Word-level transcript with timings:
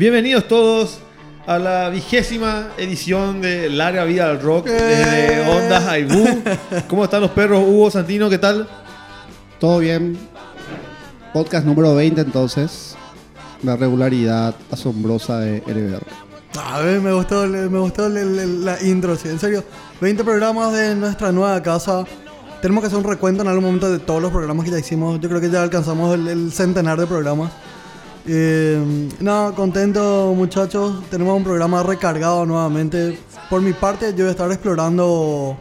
Bienvenidos 0.00 0.48
todos 0.48 0.98
a 1.46 1.58
la 1.58 1.90
vigésima 1.90 2.68
edición 2.78 3.42
de 3.42 3.68
Larga 3.68 4.04
Vida 4.04 4.30
al 4.30 4.40
Rock 4.40 4.66
desde 4.66 5.46
Ondas 5.48 5.84
Aibú. 5.86 6.42
¿Cómo 6.88 7.04
están 7.04 7.20
los 7.20 7.30
perros? 7.32 7.62
Hugo 7.66 7.90
Santino, 7.90 8.30
¿qué 8.30 8.38
tal? 8.38 8.66
Todo 9.58 9.78
bien. 9.78 10.18
Podcast 11.34 11.66
número 11.66 11.94
20 11.94 12.20
entonces. 12.20 12.96
La 13.62 13.76
regularidad 13.76 14.54
asombrosa 14.70 15.40
de 15.40 15.62
LBR. 15.66 16.29
A 16.58 16.80
ver, 16.80 17.00
me 17.00 17.12
gustó, 17.12 17.46
me 17.46 17.78
gustó 17.78 18.08
la 18.08 18.82
intro, 18.82 19.16
sí, 19.16 19.28
en 19.28 19.38
serio. 19.38 19.64
20 20.00 20.24
programas 20.24 20.72
de 20.72 20.94
nuestra 20.96 21.30
nueva 21.30 21.62
casa. 21.62 22.04
Tenemos 22.60 22.82
que 22.82 22.88
hacer 22.88 22.98
un 22.98 23.04
recuento 23.04 23.42
en 23.42 23.48
algún 23.48 23.64
momento 23.64 23.90
de 23.90 23.98
todos 24.00 24.20
los 24.20 24.30
programas 24.30 24.64
que 24.64 24.70
ya 24.70 24.78
hicimos. 24.78 25.20
Yo 25.20 25.28
creo 25.28 25.40
que 25.40 25.48
ya 25.48 25.62
alcanzamos 25.62 26.14
el, 26.14 26.52
centenar 26.52 26.98
de 26.98 27.06
programas. 27.06 27.52
Eh, 28.26 29.08
no, 29.20 29.54
contento 29.54 30.32
muchachos. 30.36 31.02
Tenemos 31.08 31.36
un 31.36 31.44
programa 31.44 31.82
recargado 31.82 32.44
nuevamente. 32.44 33.18
Por 33.48 33.62
mi 33.62 33.72
parte, 33.72 34.10
yo 34.10 34.24
voy 34.24 34.28
a 34.28 34.30
estar 34.32 34.50
explorando... 34.50 35.56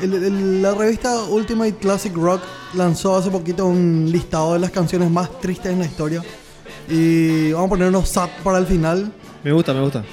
la 0.00 0.74
revista 0.74 1.24
Ultimate 1.24 1.74
Classic 1.74 2.14
Rock 2.14 2.42
lanzó 2.74 3.16
hace 3.16 3.30
poquito 3.30 3.66
un 3.66 4.08
listado 4.10 4.52
de 4.54 4.60
las 4.60 4.70
canciones 4.70 5.10
más 5.10 5.40
tristes 5.40 5.72
en 5.72 5.80
la 5.80 5.86
historia. 5.86 6.22
Y 6.88 7.52
vamos 7.52 7.66
a 7.66 7.70
poner 7.70 7.88
unos 7.88 8.08
SAT 8.08 8.30
para 8.42 8.58
el 8.58 8.66
final. 8.66 9.12
Me 9.44 9.52
gusta, 9.52 9.72
me 9.72 9.80
gusta. 9.80 10.04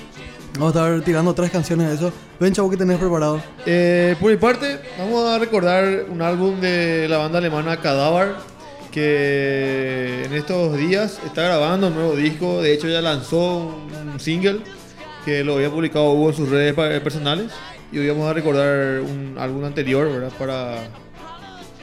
Vamos 0.58 0.76
a 0.76 0.86
estar 0.88 1.02
tirando 1.04 1.34
tres 1.34 1.52
canciones 1.52 1.88
de 1.90 1.96
eso. 1.96 2.12
Ven, 2.40 2.54
chavo, 2.54 2.70
que 2.70 2.78
tenés 2.78 2.98
preparado. 2.98 3.42
Eh, 3.66 4.16
por 4.20 4.32
mi 4.32 4.38
parte, 4.38 4.80
vamos 4.98 5.28
a 5.30 5.38
recordar 5.38 6.06
un 6.10 6.22
álbum 6.22 6.60
de 6.60 7.08
la 7.08 7.18
banda 7.18 7.38
alemana 7.40 7.78
Cadaver 7.78 8.34
que 8.92 10.24
en 10.26 10.34
estos 10.34 10.76
días 10.78 11.20
está 11.26 11.44
grabando 11.44 11.88
un 11.88 11.96
nuevo 11.96 12.16
disco. 12.16 12.62
De 12.62 12.74
hecho, 12.74 12.88
ya 12.88 13.02
lanzó 13.02 13.76
un 14.14 14.20
single 14.20 14.62
que 15.26 15.44
lo 15.44 15.56
había 15.56 15.70
publicado 15.70 16.12
Hugo 16.14 16.30
en 16.30 16.36
sus 16.36 16.50
redes 16.50 16.74
personales. 16.74 17.52
Y 17.92 18.00
hoy 18.00 18.10
vamos 18.10 18.30
a 18.30 18.34
recordar 18.34 19.02
un 19.02 19.36
álbum 19.38 19.64
anterior, 19.66 20.12
¿verdad? 20.12 20.32
Para 20.40 20.78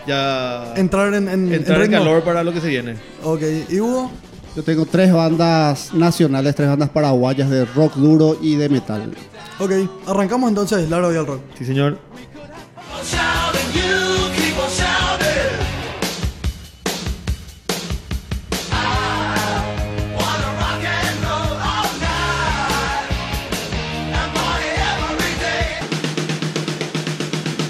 ya 0.07 0.75
Entrar 0.77 1.15
en, 1.15 1.29
en, 1.29 1.53
entrar 1.53 1.77
en 1.83 1.91
ritmo. 1.91 1.99
calor 2.05 2.23
para 2.25 2.43
lo 2.43 2.53
que 2.53 2.61
se 2.61 2.69
viene. 2.69 2.97
Ok, 3.23 3.43
¿y 3.71 3.81
Hugo? 3.81 4.11
Yo 4.57 4.63
tengo 4.63 4.87
tres 4.87 5.13
bandas 5.13 5.93
nacionales, 5.93 6.55
tres 6.55 6.69
bandas 6.69 6.89
paraguayas 6.91 7.51
de 7.51 7.65
rock 7.65 7.97
duro 7.97 8.39
y 8.41 8.55
de 8.55 8.69
metal. 8.69 9.13
Ok, 9.59 9.73
arrancamos 10.07 10.49
entonces 10.49 10.89
Largo 10.89 11.13
y 11.13 11.17
al 11.17 11.27
rock. 11.27 11.41
Sí, 11.59 11.65
señor. 11.65 11.99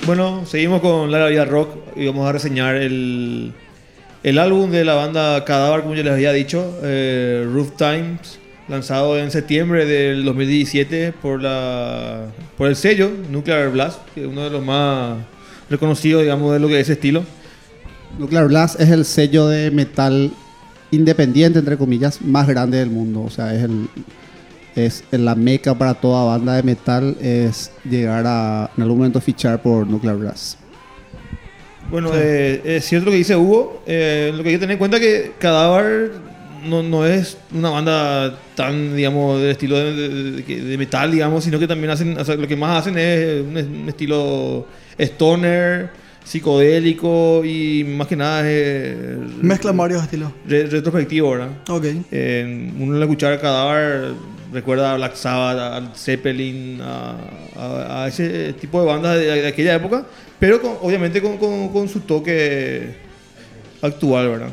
Bueno, 0.06 0.44
seguimos 0.44 0.82
con 0.82 1.10
Larga 1.10 1.28
Vida 1.28 1.46
Rock 1.46 1.76
y 1.96 2.06
vamos 2.06 2.28
a 2.28 2.32
reseñar 2.32 2.76
el, 2.76 3.54
el 4.24 4.38
álbum 4.38 4.70
de 4.70 4.84
la 4.84 4.94
banda 4.94 5.44
Cadáver, 5.44 5.82
como 5.82 5.94
ya 5.94 6.02
les 6.02 6.14
había 6.14 6.32
dicho, 6.32 6.80
eh, 6.82 7.46
Roof 7.52 7.72
Times, 7.76 8.40
lanzado 8.68 9.18
en 9.18 9.30
septiembre 9.30 9.84
del 9.84 10.24
2017 10.24 11.12
por, 11.12 11.42
la, 11.42 12.22
por 12.56 12.68
el 12.68 12.74
sello 12.74 13.10
Nuclear 13.30 13.70
Blast, 13.70 14.00
que 14.14 14.22
es 14.22 14.26
uno 14.26 14.42
de 14.44 14.50
los 14.50 14.64
más 14.64 15.18
reconocidos, 15.68 16.22
digamos, 16.22 16.54
de 16.54 16.58
lo 16.58 16.68
que 16.68 16.80
es 16.80 16.80
ese 16.80 16.94
estilo. 16.94 17.22
Nuclear 18.18 18.48
Blast 18.48 18.80
es 18.80 18.88
el 18.88 19.04
sello 19.04 19.46
de 19.46 19.70
metal 19.70 20.32
independiente, 20.90 21.58
entre 21.58 21.76
comillas, 21.76 22.22
más 22.22 22.48
grande 22.48 22.78
del 22.78 22.88
mundo. 22.88 23.22
O 23.22 23.30
sea, 23.30 23.54
es 23.54 23.62
el 23.62 23.88
es 24.74 25.04
la 25.12 25.34
meca 25.34 25.76
para 25.76 25.94
toda 25.94 26.24
banda 26.24 26.54
de 26.54 26.62
metal 26.64 27.16
es 27.20 27.70
llegar 27.88 28.24
a 28.26 28.70
en 28.76 28.82
algún 28.82 28.98
momento 28.98 29.20
fichar 29.20 29.62
por 29.62 29.86
Nuclear 29.86 30.16
Blast. 30.16 30.63
Bueno, 31.90 32.10
eh, 32.14 32.60
es 32.64 32.84
cierto 32.84 33.06
lo 33.06 33.10
que 33.12 33.18
dice 33.18 33.36
Hugo. 33.36 33.82
eh, 33.86 34.32
lo 34.34 34.42
que 34.42 34.48
hay 34.50 34.54
que 34.56 34.58
tener 34.60 34.72
en 34.74 34.78
cuenta 34.78 34.96
es 34.96 35.02
que 35.02 35.32
Cadáver 35.38 36.12
no, 36.66 36.82
no 36.82 37.04
es 37.06 37.36
una 37.52 37.70
banda 37.70 38.38
tan, 38.54 38.96
digamos, 38.96 39.40
del 39.40 39.50
estilo 39.50 39.76
de, 39.78 39.92
de- 40.42 40.60
de- 40.62 40.78
metal, 40.78 41.10
digamos, 41.12 41.44
sino 41.44 41.58
que 41.58 41.66
también 41.68 41.90
hacen, 41.90 42.16
o 42.18 42.24
sea, 42.24 42.36
lo 42.36 42.48
que 42.48 42.56
más 42.56 42.80
hacen 42.80 42.96
es 42.98 43.42
un, 43.42 43.56
un 43.82 43.88
estilo 43.88 44.66
stoner, 44.98 45.90
psicodélico 46.24 47.44
y 47.44 47.84
más 47.84 48.06
que 48.06 48.16
nada 48.16 48.50
es 48.50 48.96
Mezclan 49.42 49.76
varios 49.76 50.02
estilos. 50.02 50.32
re- 50.46 50.66
retrospectivo, 50.66 51.32
¿verdad? 51.32 51.48
Ok. 51.68 51.84
Eh, 52.10 52.70
uno 52.78 52.96
al 52.96 53.02
escuchar 53.02 53.38
Cadáver 53.40 54.12
recuerda 54.54 54.92
a 54.92 54.96
Black 54.96 55.14
Sabbath, 55.16 55.58
a 55.58 55.94
Zeppelin, 55.96 56.80
a, 56.80 57.16
a- 57.56 58.04
a 58.04 58.08
ese 58.08 58.52
tipo 58.54 58.80
de 58.80 58.86
bandas 58.86 59.18
de, 59.18 59.46
aquella 59.46 59.74
época, 59.74 60.06
pero 60.38 60.60
con- 60.62 60.78
obviamente 60.80 61.20
con, 61.20 61.36
con- 61.36 61.88
su 61.88 62.00
toque 62.00 62.94
actual, 63.82 64.28
¿verdad? 64.30 64.48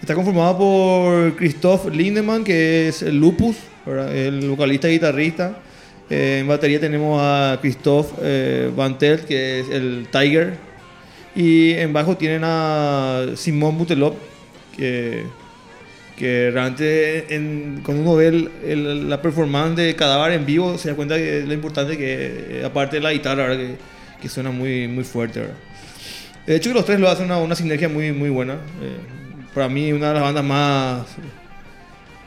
Está 0.00 0.14
conformado 0.14 0.58
por 0.58 1.36
Christoph 1.36 1.86
Lindemann, 1.90 2.44
que 2.44 2.88
es 2.88 3.02
el 3.02 3.16
Lupus, 3.18 3.56
el 4.12 4.48
vocalista 4.50 4.88
y 4.88 4.92
guitarrista. 4.94 5.58
Eh, 6.10 6.38
en 6.40 6.46
batería 6.46 6.78
tenemos 6.78 7.18
a 7.20 7.58
Christoph 7.60 8.12
eh, 8.22 8.70
Van 8.76 8.98
Telt, 8.98 9.24
que 9.24 9.60
es 9.60 9.68
el 9.70 10.06
Tiger. 10.12 10.56
Y 11.34 11.72
en 11.72 11.92
bajo 11.92 12.16
tienen 12.16 12.42
a 12.44 13.26
Simon 13.34 13.76
Butelop, 13.78 14.14
que 14.76 15.24
que 16.16 16.50
realmente 16.50 17.34
en- 17.34 17.80
cuando 17.84 18.02
uno 18.02 18.14
ve 18.16 18.28
el- 18.28 18.50
el- 18.64 19.08
la 19.10 19.20
performance 19.20 19.76
de 19.76 19.94
Cadáver 19.94 20.32
en 20.32 20.46
vivo 20.46 20.76
se 20.78 20.88
da 20.90 20.94
cuenta 20.96 21.14
de 21.16 21.44
lo 21.46 21.52
importante 21.52 21.96
que 21.98 22.60
eh, 22.60 22.62
aparte 22.64 22.96
de 22.96 23.02
la 23.02 23.12
guitarra. 23.12 23.56
Que, 23.56 23.76
que 24.20 24.28
suena 24.30 24.50
muy, 24.50 24.88
muy 24.88 25.04
fuerte 25.04 25.40
¿verdad? 25.40 25.54
de 26.46 26.56
hecho 26.56 26.70
que 26.70 26.74
los 26.74 26.86
tres 26.86 26.98
lo 26.98 27.08
hacen 27.10 27.26
una, 27.26 27.36
una 27.38 27.54
sinergia 27.54 27.86
muy, 27.88 28.12
muy 28.12 28.30
buena 28.30 28.54
Eh, 28.54 28.96
para 29.54 29.68
mí 29.68 29.92
una 29.92 30.08
de 30.08 30.14
las 30.14 30.22
bandas 30.22 30.42
más 30.44 31.06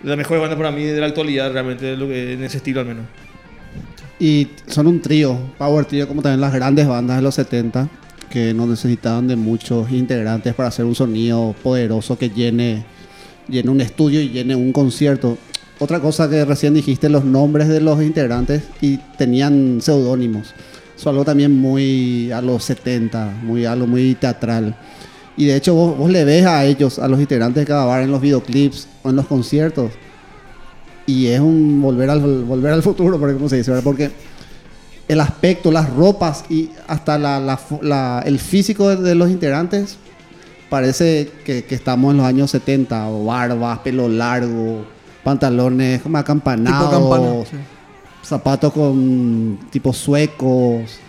la 0.03 0.15
mejor 0.15 0.39
banda 0.39 0.55
para 0.55 0.71
mí 0.71 0.83
de 0.83 0.99
la 0.99 1.07
actualidad 1.07 1.51
realmente 1.51 1.97
lo 1.97 2.07
que, 2.07 2.33
en 2.33 2.43
ese 2.43 2.57
estilo 2.57 2.81
al 2.81 2.85
menos 2.85 3.05
Y 4.19 4.49
son 4.67 4.85
un 4.87 5.01
trío, 5.01 5.35
power 5.57 5.85
trío, 5.85 6.07
como 6.07 6.21
también 6.21 6.41
las 6.41 6.53
grandes 6.53 6.87
bandas 6.87 7.17
de 7.17 7.23
los 7.23 7.33
70, 7.35 7.87
que 8.29 8.53
no 8.53 8.67
necesitaban 8.67 9.27
de 9.27 9.35
muchos 9.35 9.89
integrantes 9.91 10.53
para 10.53 10.69
hacer 10.69 10.85
un 10.85 10.93
sonido 10.93 11.55
poderoso 11.63 12.17
que 12.19 12.29
llene, 12.29 12.83
llene 13.49 13.69
un 13.69 13.81
estudio 13.81 14.21
y 14.21 14.29
llene 14.29 14.55
un 14.55 14.71
concierto. 14.71 15.37
Otra 15.79 15.99
cosa 15.99 16.29
que 16.29 16.43
recién 16.45 16.73
dijiste, 16.73 17.07
los 17.09 17.23
nombres 17.23 17.67
de 17.69 17.79
los 17.81 18.01
integrantes 18.03 18.63
y 18.81 18.97
tenían 19.17 19.79
seudónimos. 19.81 20.53
Eso 20.97 21.09
algo 21.09 21.23
también 21.23 21.55
muy 21.57 22.31
a 22.31 22.41
los 22.41 22.63
70, 22.65 23.39
muy, 23.43 23.65
algo 23.65 23.87
muy 23.87 24.15
teatral. 24.15 24.75
Y 25.37 25.45
de 25.45 25.55
hecho 25.55 25.73
vos, 25.73 25.97
vos 25.97 26.11
le 26.11 26.25
ves 26.25 26.45
a 26.45 26.65
ellos, 26.65 26.99
a 26.99 27.07
los 27.07 27.19
integrantes 27.21 27.65
cada 27.65 27.85
bar 27.85 28.01
en 28.03 28.11
los 28.11 28.19
videoclips 28.19 28.87
o 29.03 29.09
en 29.09 29.15
los 29.15 29.25
conciertos. 29.25 29.91
Y 31.05 31.27
es 31.27 31.39
un 31.39 31.81
volver 31.81 32.09
al, 32.09 32.19
volver 32.43 32.73
al 32.73 32.83
futuro, 32.83 33.17
por 33.17 33.29
ejemplo, 33.29 33.47
se 33.49 33.55
dice, 33.57 33.71
¿verdad? 33.71 33.83
Porque 33.83 34.11
el 35.07 35.19
aspecto, 35.21 35.71
las 35.71 35.89
ropas 35.89 36.43
y 36.49 36.69
hasta 36.87 37.17
la, 37.17 37.39
la 37.39 37.59
la- 37.81 38.21
el 38.25 38.37
físico 38.37 38.89
de, 38.89 38.97
de 38.97 39.15
los 39.15 39.29
integrantes 39.29 39.97
parece 40.69 41.29
que, 41.43 41.63
que 41.63 41.75
estamos 41.75 42.11
en 42.11 42.17
los 42.17 42.25
años 42.25 42.51
70, 42.51 43.09
o 43.09 43.25
barbas, 43.25 43.79
pelo 43.79 44.07
largo, 44.07 44.85
pantalones 45.23 46.01
como 46.01 46.17
acampanados, 46.17 47.47
sí. 47.49 47.55
zapatos 48.23 48.71
con 48.73 49.59
tipo 49.71 49.93
suecos, 49.93 50.99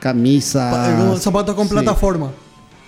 camisa. 0.00 0.70
Pa- 0.70 1.14
eh, 1.14 1.18
zapatos 1.18 1.54
con 1.54 1.66
sí. 1.68 1.74
plataforma. 1.74 2.30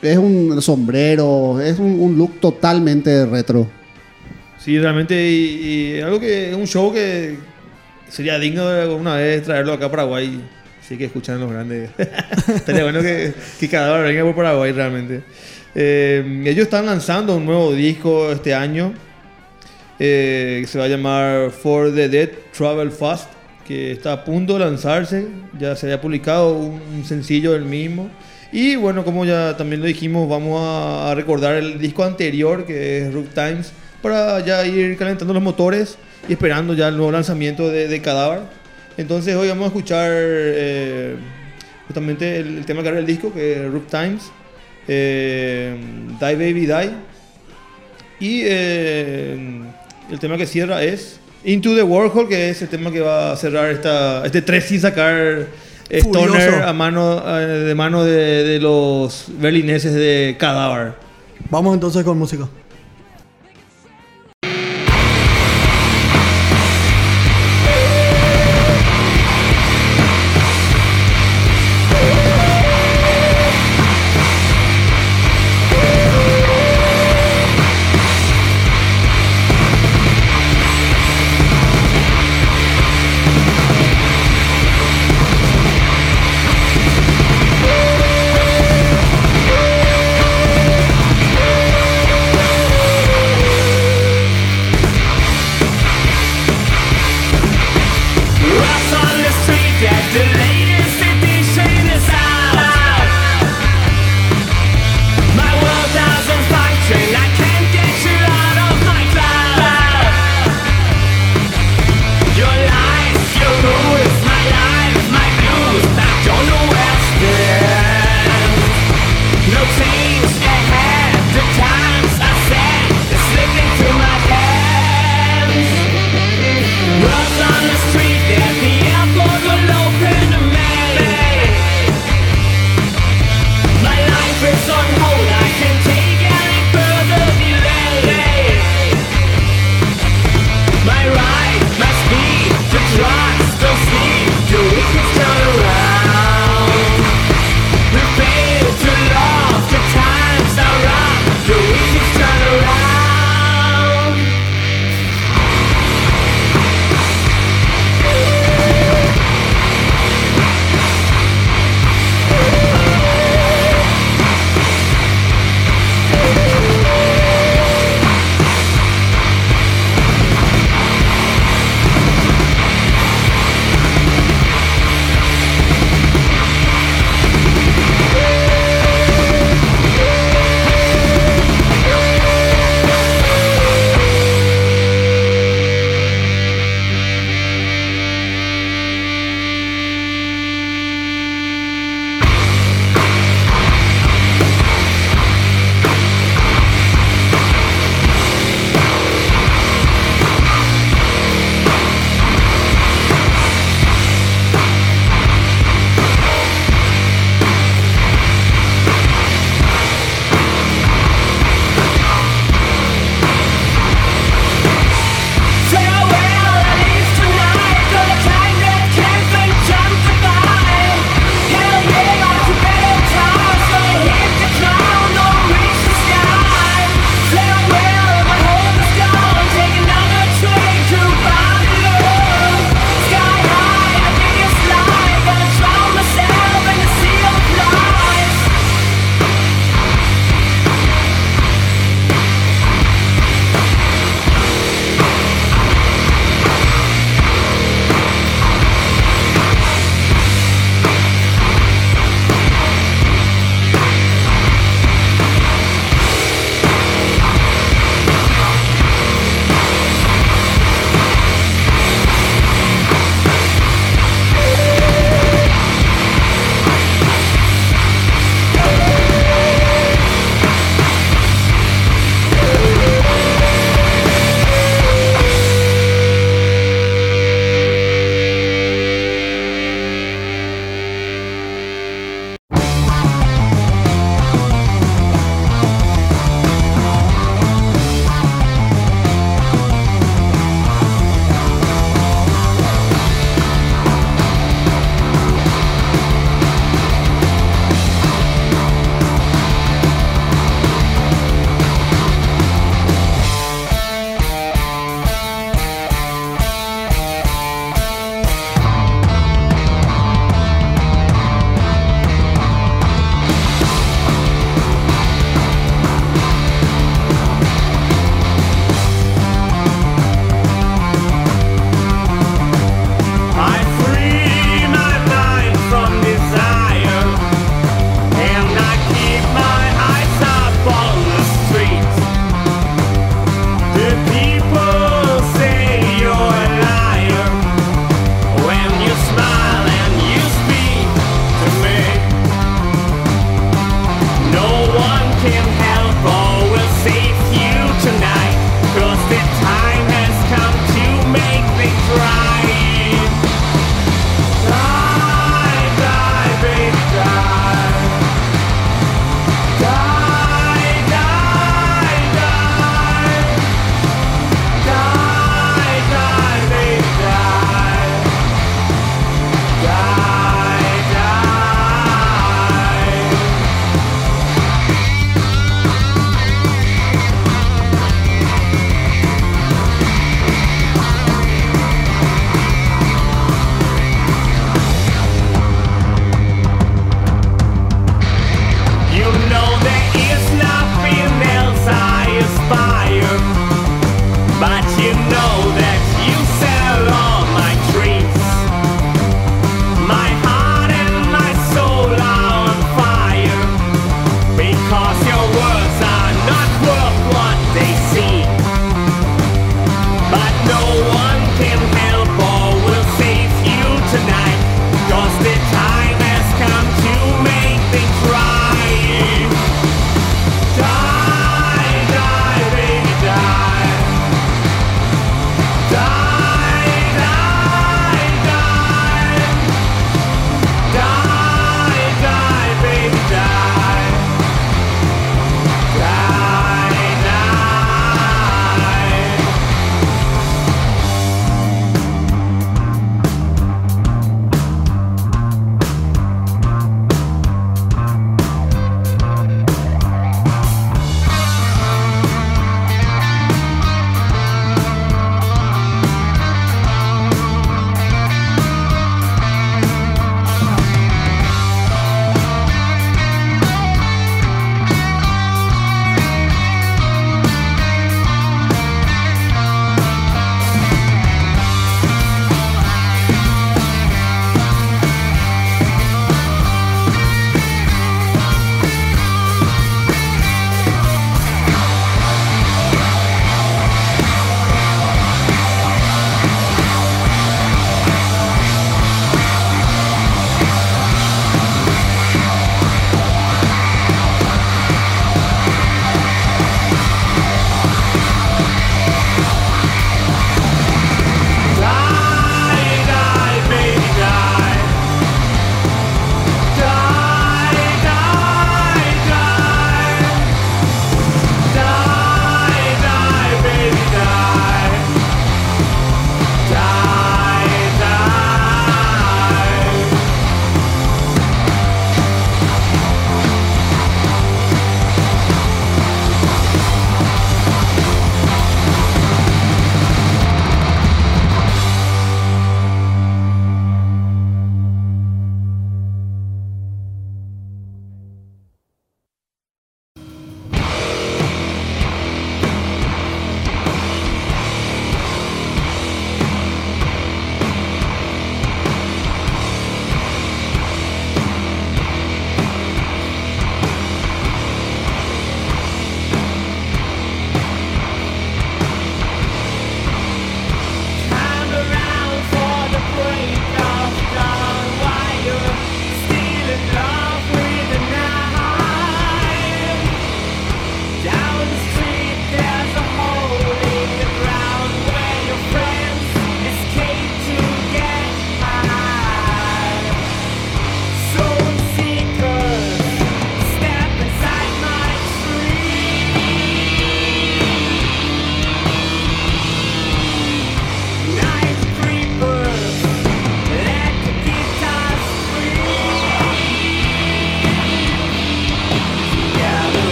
Es 0.00 0.16
un 0.16 0.60
sombrero, 0.62 1.60
es 1.60 1.78
un, 1.78 2.00
un 2.00 2.16
look 2.16 2.38
totalmente 2.40 3.26
retro. 3.26 3.66
Sí, 4.58 4.78
realmente, 4.78 5.28
y, 5.28 5.96
y 5.96 6.00
algo 6.00 6.20
que 6.20 6.50
es 6.50 6.56
un 6.56 6.66
show 6.66 6.92
que 6.92 7.36
sería 8.08 8.38
digno 8.38 8.68
de 8.68 8.82
alguna 8.82 9.16
vez 9.16 9.42
traerlo 9.42 9.72
acá 9.72 9.86
a 9.86 9.90
Paraguay. 9.90 10.42
Sí 10.86 10.96
que 10.96 11.04
escuchan 11.06 11.38
los 11.40 11.50
grandes. 11.50 11.90
Estaría 12.48 12.82
bueno 12.82 13.00
que, 13.00 13.34
que 13.60 13.68
cada 13.68 13.98
vez 13.98 14.04
venga 14.14 14.24
por 14.24 14.36
Paraguay 14.36 14.72
realmente. 14.72 15.22
Eh, 15.80 16.42
ellos 16.44 16.64
están 16.64 16.86
lanzando 16.86 17.36
un 17.36 17.46
nuevo 17.46 17.72
disco 17.72 18.32
este 18.32 18.52
año 18.52 18.94
eh, 20.00 20.58
que 20.62 20.66
se 20.66 20.76
va 20.76 20.86
a 20.86 20.88
llamar 20.88 21.52
For 21.52 21.94
the 21.94 22.08
Dead 22.08 22.30
Travel 22.50 22.90
Fast, 22.90 23.30
que 23.64 23.92
está 23.92 24.14
a 24.14 24.24
punto 24.24 24.54
de 24.54 24.64
lanzarse. 24.64 25.28
Ya 25.56 25.76
se 25.76 25.86
había 25.86 26.00
publicado 26.00 26.52
un 26.52 27.04
sencillo 27.04 27.52
del 27.52 27.64
mismo. 27.64 28.10
Y 28.50 28.74
bueno, 28.74 29.04
como 29.04 29.24
ya 29.24 29.56
también 29.56 29.80
lo 29.80 29.86
dijimos, 29.86 30.28
vamos 30.28 30.60
a, 30.60 31.12
a 31.12 31.14
recordar 31.14 31.54
el 31.54 31.78
disco 31.78 32.02
anterior, 32.02 32.66
que 32.66 33.06
es 33.06 33.14
Rook 33.14 33.28
Times, 33.32 33.70
para 34.02 34.44
ya 34.44 34.66
ir 34.66 34.96
calentando 34.96 35.32
los 35.32 35.42
motores 35.44 35.96
y 36.28 36.32
esperando 36.32 36.74
ya 36.74 36.88
el 36.88 36.96
nuevo 36.96 37.12
lanzamiento 37.12 37.68
de, 37.68 37.86
de 37.86 38.02
Cadáver. 38.02 38.40
Entonces 38.96 39.36
hoy 39.36 39.46
vamos 39.46 39.66
a 39.66 39.68
escuchar 39.68 40.10
eh, 40.12 41.14
justamente 41.86 42.40
el, 42.40 42.58
el 42.58 42.64
tema 42.64 42.82
que 42.82 42.88
abre 42.88 43.00
el 43.00 43.06
disco, 43.06 43.32
que 43.32 43.64
es 43.64 43.70
Rook 43.70 43.86
Times, 43.86 44.32
eh, 44.88 45.76
Die 46.20 46.34
Baby 46.34 46.66
Die. 46.66 46.90
Y 48.20 48.42
eh, 48.44 49.60
el 50.10 50.18
tema 50.18 50.36
que 50.36 50.46
cierra 50.46 50.82
es 50.82 51.20
Into 51.44 51.74
the 51.74 51.82
Warhol, 51.82 52.28
que 52.28 52.50
es 52.50 52.62
el 52.62 52.68
tema 52.68 52.90
que 52.90 53.00
va 53.00 53.32
a 53.32 53.36
cerrar 53.36 53.70
esta, 53.70 54.24
este 54.26 54.42
3 54.42 54.64
sin 54.64 54.80
sacar 54.80 55.46
Stoner 55.88 56.28
Furioso. 56.28 56.64
a 56.64 56.72
mano, 56.72 57.22
eh, 57.38 57.46
de 57.46 57.74
mano 57.74 58.04
de, 58.04 58.44
de 58.44 58.58
los 58.58 59.26
berlineses 59.38 59.94
de 59.94 60.36
Cadáver. 60.38 60.94
Vamos 61.50 61.74
entonces 61.74 62.02
con 62.04 62.18
música. 62.18 62.48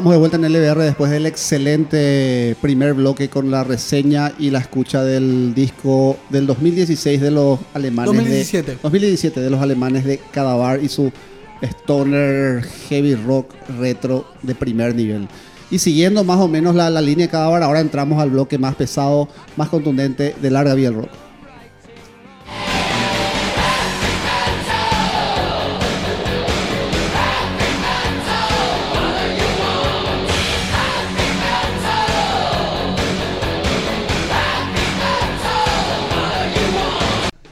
Estamos 0.00 0.14
de 0.14 0.18
vuelta 0.18 0.38
en 0.38 0.50
LBR 0.50 0.78
después 0.82 1.10
del 1.10 1.26
excelente 1.26 2.56
primer 2.62 2.94
bloque 2.94 3.28
con 3.28 3.50
la 3.50 3.64
reseña 3.64 4.32
y 4.38 4.48
la 4.48 4.60
escucha 4.60 5.04
del 5.04 5.52
disco 5.52 6.16
del 6.30 6.46
2016 6.46 7.20
de 7.20 7.30
los 7.30 7.58
alemanes. 7.74 8.10
de- 8.12 8.16
2017. 8.16 8.78
2017 8.82 9.40
de 9.42 9.50
los 9.50 9.60
alemanes 9.60 10.06
de 10.06 10.16
Cadavar 10.32 10.82
y 10.82 10.88
su 10.88 11.12
stoner 11.60 12.62
heavy 12.88 13.14
rock 13.14 13.52
retro 13.78 14.24
de 14.40 14.54
primer 14.54 14.94
nivel. 14.94 15.28
Y 15.70 15.78
siguiendo 15.78 16.24
más 16.24 16.40
o 16.40 16.48
menos 16.48 16.74
la, 16.74 16.88
la 16.88 17.02
línea 17.02 17.26
de 17.26 17.30
Cadavar, 17.32 17.62
ahora 17.62 17.80
entramos 17.80 18.22
al 18.22 18.30
bloque 18.30 18.56
más 18.56 18.76
pesado, 18.76 19.28
más 19.58 19.68
contundente 19.68 20.34
de 20.40 20.50
larga 20.50 20.72
vía 20.72 20.88
el 20.88 20.94
rock. 20.94 21.10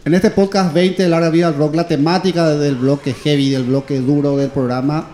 En 0.09 0.15
este 0.15 0.31
podcast 0.31 0.73
20 0.73 1.03
de 1.03 1.09
Larga 1.11 1.29
Vida 1.29 1.49
al 1.49 1.57
Rock, 1.57 1.75
la 1.75 1.87
temática 1.87 2.49
del 2.57 2.77
bloque 2.77 3.13
heavy, 3.13 3.51
del 3.51 3.65
bloque 3.65 4.01
duro 4.01 4.39
del 4.39 4.49
programa, 4.49 5.07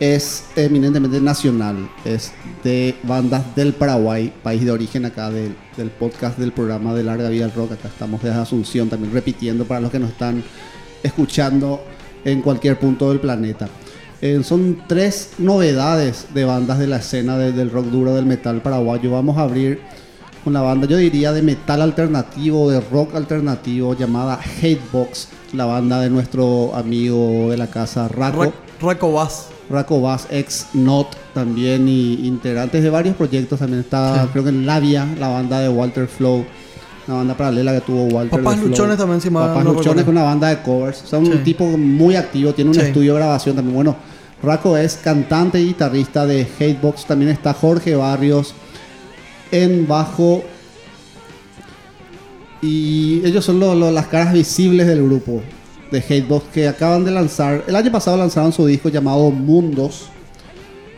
es 0.00 0.46
eminentemente 0.56 1.20
nacional. 1.20 1.88
Es 2.04 2.32
de 2.64 2.96
bandas 3.04 3.54
del 3.54 3.74
Paraguay, 3.74 4.32
país 4.42 4.64
de 4.64 4.72
origen 4.72 5.04
acá 5.04 5.30
del, 5.30 5.54
podcast 6.00 6.36
del 6.36 6.50
programa 6.50 6.92
de 6.94 7.04
Larga 7.04 7.28
Vida 7.28 7.44
al 7.44 7.52
Rock. 7.52 7.74
Acá 7.74 7.86
estamos 7.86 8.20
desde 8.24 8.40
Asunción, 8.40 8.88
también 8.88 9.12
repitiendo 9.12 9.66
para 9.66 9.78
los 9.78 9.92
que 9.92 10.00
nos 10.00 10.10
están 10.10 10.42
escuchando 11.04 11.84
en 12.24 12.42
cualquier 12.42 12.76
punto 12.76 13.10
del 13.10 13.20
planeta. 13.20 13.68
Eh, 14.20 14.40
son 14.42 14.82
tres 14.88 15.34
novedades 15.38 16.26
de 16.34 16.44
bandas 16.44 16.80
de 16.80 16.88
la 16.88 16.96
escena 16.96 17.38
de- 17.38 17.52
del 17.52 17.70
rock 17.70 17.86
duro 17.86 18.12
del 18.16 18.26
metal 18.26 18.60
paraguayo. 18.62 19.12
Vamos 19.12 19.38
a 19.38 19.42
abrir 19.42 19.78
una 20.46 20.60
banda, 20.60 20.86
yo 20.86 20.96
diría, 20.96 21.32
de 21.32 21.42
metal 21.42 21.80
alternativo, 21.82 22.70
de 22.70 22.80
rock 22.80 23.14
alternativo, 23.14 23.94
llamada 23.96 24.38
Hatebox, 24.38 25.28
la 25.54 25.64
banda 25.66 26.00
de 26.00 26.10
nuestro 26.10 26.74
amigo 26.74 27.50
de 27.50 27.56
la 27.56 27.66
casa 27.68 28.08
Raco. 28.08 28.44
Ra- 28.44 28.52
Raco 28.80 29.12
Bass. 29.12 29.46
Raco 29.70 30.00
Bass, 30.02 30.26
ex 30.30 30.66
Not 30.74 31.16
también, 31.32 31.88
y 31.88 32.26
integrantes 32.26 32.82
de 32.82 32.90
varios 32.90 33.16
proyectos. 33.16 33.58
También 33.58 33.80
está, 33.80 34.24
Sí. 34.24 34.28
creo 34.32 34.44
que 34.44 34.50
en 34.50 34.66
Labia, 34.66 35.06
la 35.18 35.28
banda 35.28 35.60
de 35.60 35.68
Walter 35.70 36.06
Flow, 36.06 36.44
una 37.08 37.16
banda 37.18 37.34
paralela 37.34 37.72
que 37.72 37.80
tuvo 37.80 38.04
Walter. 38.04 38.42
Papás. 38.42 38.58
Luchones 38.60 38.98
también, 38.98 39.20
si 39.22 39.30
mal 39.30 39.48
Papás 39.48 39.64
no 39.64 39.72
Luchones, 39.72 40.04
con 40.04 40.14
una 40.16 40.24
banda 40.24 40.48
de 40.48 40.60
covers. 40.60 41.02
O 41.04 41.06
sea, 41.06 41.18
un 41.18 41.26
Sí. 41.32 41.38
tipo 41.44 41.64
muy 41.64 42.16
activo, 42.16 42.52
tiene 42.52 42.70
un 42.70 42.74
Sí. 42.74 42.82
estudio 42.82 43.14
de 43.14 43.20
grabación 43.20 43.56
también. 43.56 43.74
Bueno, 43.74 43.96
Raco 44.42 44.76
es 44.76 44.96
cantante 44.96 45.58
y 45.60 45.68
guitarrista 45.68 46.26
de 46.26 46.46
Hatebox. 46.60 47.06
También 47.06 47.30
está 47.30 47.54
Jorge 47.54 47.96
Barrios 47.96 48.54
en 49.54 49.86
bajo. 49.86 50.42
Y 52.60 53.20
ellos 53.24 53.44
son 53.44 53.60
las 53.94 54.06
caras 54.06 54.32
visibles 54.32 54.86
del 54.86 55.02
grupo 55.04 55.42
de 55.90 55.98
Hatebox 55.98 56.46
que 56.52 56.66
acaban 56.66 57.04
de 57.04 57.10
lanzar. 57.10 57.64
El 57.66 57.76
año 57.76 57.92
pasado 57.92 58.16
lanzaron 58.16 58.52
su 58.52 58.66
disco 58.66 58.88
llamado 58.88 59.30
Mundos. 59.30 60.08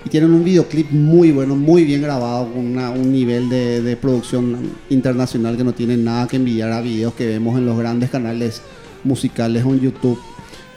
Y 0.05 0.09
tienen 0.09 0.31
un 0.31 0.45
videoclip 0.45 0.93
muy 0.93 1.33
bueno, 1.33 1.57
muy 1.57 1.85
bien 1.85 2.01
grabado, 2.01 2.53
con 2.53 2.79
un 2.79 3.13
nivel 3.13 3.49
de, 3.49 3.99
producción 4.01 4.71
internacional 4.89 5.57
que 5.57 5.65
no 5.65 5.75
tiene 5.75 5.97
nada 5.97 6.29
que 6.29 6.37
envidiar 6.37 6.71
a 6.71 6.81
videos 6.81 7.15
que 7.15 7.27
vemos 7.27 7.59
en 7.59 7.67
los 7.67 7.77
grandes 7.77 8.11
canales 8.11 8.63
musicales 9.03 9.65
o 9.65 9.75
en 9.75 9.81
YouTube. 9.81 10.19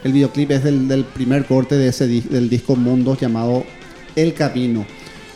El 0.02 0.12
videoclip 0.12 0.50
es 0.50 0.64
del, 0.64 0.88
del 0.88 1.04
primer 1.04 1.44
corte 1.44 1.76
de 1.76 1.88
ese 1.88 2.08
del 2.08 2.50
disco 2.50 2.74
Mundos 2.74 3.20
llamado 3.20 3.64
El 4.16 4.34
Camino. 4.34 4.84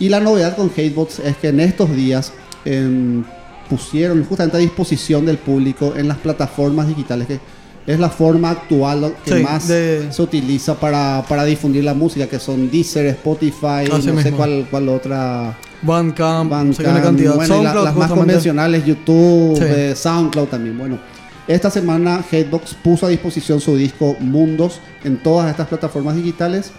Y 0.00 0.08
la 0.08 0.20
novedad 0.20 0.56
con 0.56 0.70
Hatebox 0.70 1.20
es 1.20 1.36
que 1.36 1.48
en 1.48 1.60
estos 1.60 1.94
días 1.94 2.32
em, 2.64 3.24
pusieron 3.68 4.24
justamente 4.24 4.56
a 4.56 4.60
disposición 4.60 5.24
del 5.26 5.38
público 5.38 5.94
en 5.96 6.08
las 6.08 6.18
plataformas 6.18 6.88
digitales, 6.88 7.26
que 7.28 7.40
es 7.86 7.98
la 8.00 8.08
forma 8.10 8.50
actual 8.50 9.14
que 9.24 9.36
Sí, 9.38 9.42
más 9.42 9.68
de- 9.68 10.08
se 10.10 10.22
utiliza 10.22 10.74
para, 10.74 11.24
para 11.28 11.44
difundir 11.44 11.84
la 11.84 11.94
música, 11.94 12.26
que 12.26 12.38
son 12.38 12.70
Deezer, 12.70 13.06
Spotify, 13.06 13.84
Así 13.84 13.90
no 13.90 14.02
sé 14.02 14.12
mismo. 14.12 14.36
cuál, 14.36 14.66
cuál 14.70 14.88
otra. 14.88 15.56
Bandcamp, 15.82 16.50
sé 16.74 16.82
Bandcamp, 16.82 17.04
cantidad. 17.04 17.34
bueno, 17.34 17.44
y 17.44 17.48
la- 17.48 17.72
SoundCloud, 17.72 17.84
las 17.84 17.94
más 17.94 17.94
justamente. 18.08 18.20
convencionales, 18.20 18.84
YouTube, 18.86 19.56
Sí. 19.58 19.64
eh, 19.66 19.92
SoundCloud 19.94 20.46
también. 20.48 20.78
Bueno, 20.78 20.98
esta 21.46 21.70
semana 21.70 22.24
Hatebox 22.30 22.74
puso 22.82 23.04
a 23.06 23.10
disposición 23.10 23.60
su 23.60 23.76
disco 23.76 24.16
Mundos 24.18 24.80
en 25.04 25.18
todas 25.18 25.50
estas 25.50 25.68
plataformas 25.68 26.16
digitales. 26.16 26.72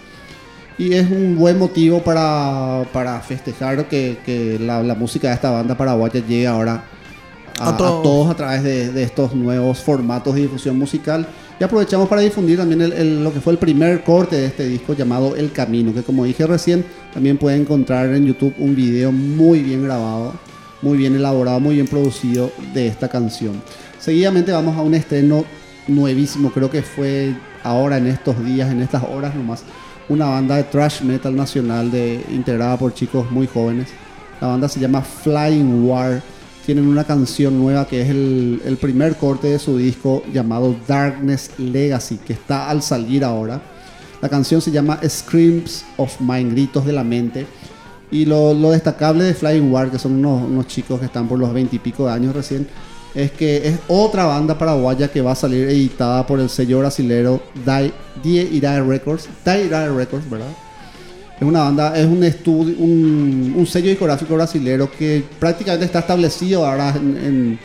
Y 0.78 0.92
es 0.92 1.10
un 1.10 1.36
buen 1.36 1.58
motivo 1.58 2.00
para, 2.02 2.84
para 2.92 3.18
festejar 3.20 3.88
que, 3.88 4.18
que 4.26 4.58
la, 4.60 4.82
la 4.82 4.94
música 4.94 5.28
de 5.28 5.34
esta 5.34 5.50
banda 5.50 5.74
paraguaya 5.76 6.20
llegue 6.20 6.46
ahora 6.46 6.84
a, 7.58 7.64
A 7.64 7.68
a 7.70 7.76
todos. 7.78 8.02
todos 8.02 8.30
a 8.30 8.36
través 8.36 8.62
de, 8.62 8.92
de 8.92 9.02
estos 9.02 9.34
nuevos 9.34 9.78
formatos 9.78 10.34
de 10.34 10.42
difusión 10.42 10.78
musical. 10.78 11.26
Y 11.58 11.64
aprovechamos 11.64 12.06
para 12.10 12.20
difundir 12.20 12.58
también 12.58 12.82
el- 12.82 12.92
el- 12.92 13.24
lo 13.24 13.32
que 13.32 13.40
fue 13.40 13.54
el 13.54 13.58
primer 13.58 14.04
corte 14.04 14.36
de 14.36 14.44
este 14.46 14.68
disco 14.68 14.92
llamado 14.92 15.34
El 15.34 15.50
Camino, 15.52 15.94
que 15.94 16.02
como 16.02 16.24
dije 16.26 16.46
recién, 16.46 16.84
también 17.14 17.38
pueden 17.38 17.62
encontrar 17.62 18.12
en 18.12 18.26
YouTube 18.26 18.52
un 18.58 18.76
video 18.76 19.10
muy 19.10 19.60
bien 19.62 19.82
grabado, 19.82 20.34
muy 20.82 20.98
bien 20.98 21.16
elaborado, 21.16 21.58
muy 21.58 21.76
bien 21.76 21.86
producido 21.86 22.52
de 22.74 22.86
esta 22.88 23.08
canción. 23.08 23.62
Seguidamente 23.98 24.52
vamos 24.52 24.76
a 24.76 24.82
un 24.82 24.92
estreno 24.92 25.46
nuevísimo, 25.88 26.50
creo 26.50 26.68
que 26.70 26.82
fue 26.82 27.32
ahora 27.62 27.96
en 27.96 28.08
estos 28.08 28.44
días, 28.44 28.70
en 28.70 28.82
estas 28.82 29.02
horas 29.04 29.34
nomás, 29.34 29.62
una 30.08 30.26
banda 30.26 30.56
de 30.56 30.64
thrash 30.64 31.02
metal 31.02 31.34
nacional 31.34 31.90
de, 31.90 32.24
integrada 32.30 32.76
por 32.76 32.94
chicos 32.94 33.30
muy 33.30 33.46
jóvenes. 33.46 33.88
La 34.40 34.48
banda 34.48 34.68
se 34.68 34.80
llama 34.80 35.02
Flying 35.02 35.88
War. 35.88 36.22
Tienen 36.64 36.86
una 36.86 37.04
canción 37.04 37.58
nueva 37.58 37.86
que 37.86 38.02
es 38.02 38.08
el, 38.10 38.78
primer 38.80 39.16
corte 39.16 39.48
de 39.48 39.58
su 39.58 39.78
disco 39.78 40.22
llamado 40.32 40.74
Darkness 40.86 41.50
Legacy, 41.58 42.18
que 42.18 42.32
está 42.32 42.68
al 42.68 42.82
salir 42.82 43.24
ahora. 43.24 43.60
La 44.20 44.28
canción 44.28 44.60
se 44.60 44.70
llama 44.70 44.98
Screams 45.06 45.84
of 45.96 46.20
Mind, 46.20 46.52
Gritos 46.52 46.84
de 46.84 46.92
la 46.92 47.04
Mente. 47.04 47.46
Y 48.10 48.24
lo, 48.24 48.54
destacable 48.70 49.24
de 49.24 49.34
Flying 49.34 49.70
War, 49.70 49.90
que 49.90 49.98
son 49.98 50.12
unos, 50.12 50.42
unos 50.42 50.66
chicos 50.66 51.00
que 51.00 51.06
están 51.06 51.28
por 51.28 51.38
los 51.38 51.52
20 51.52 51.76
y 51.76 51.78
pico 51.78 52.06
de 52.06 52.12
años 52.12 52.34
recién, 52.34 52.66
es 53.16 53.30
que 53.32 53.66
es 53.66 53.78
otra 53.88 54.26
banda 54.26 54.56
paraguaya 54.58 55.08
que 55.10 55.22
va 55.22 55.32
a 55.32 55.34
salir 55.34 55.68
editada 55.68 56.26
por 56.26 56.38
el 56.38 56.48
sello 56.50 56.78
brasilero 56.80 57.40
Die, 57.54 57.92
Die 58.22 58.48
Irae 58.52 58.82
Records. 58.82 59.26
Die 59.44 59.64
Irae 59.66 59.88
Records, 59.88 60.28
¿verdad? 60.28 60.50
Es 61.40 61.42
una 61.46 61.60
banda, 61.64 61.98
es 61.98 62.06
un 62.06 62.22
estudio, 62.24 62.74
un, 62.78 63.54
un 63.56 63.66
sello 63.66 63.88
discográfico 63.90 64.34
brasilero 64.34 64.90
que 64.90 65.24
prácticamente 65.38 65.86
está 65.86 65.98
establecido 66.00 66.64
ahora 66.66 66.94
en, 66.96 67.58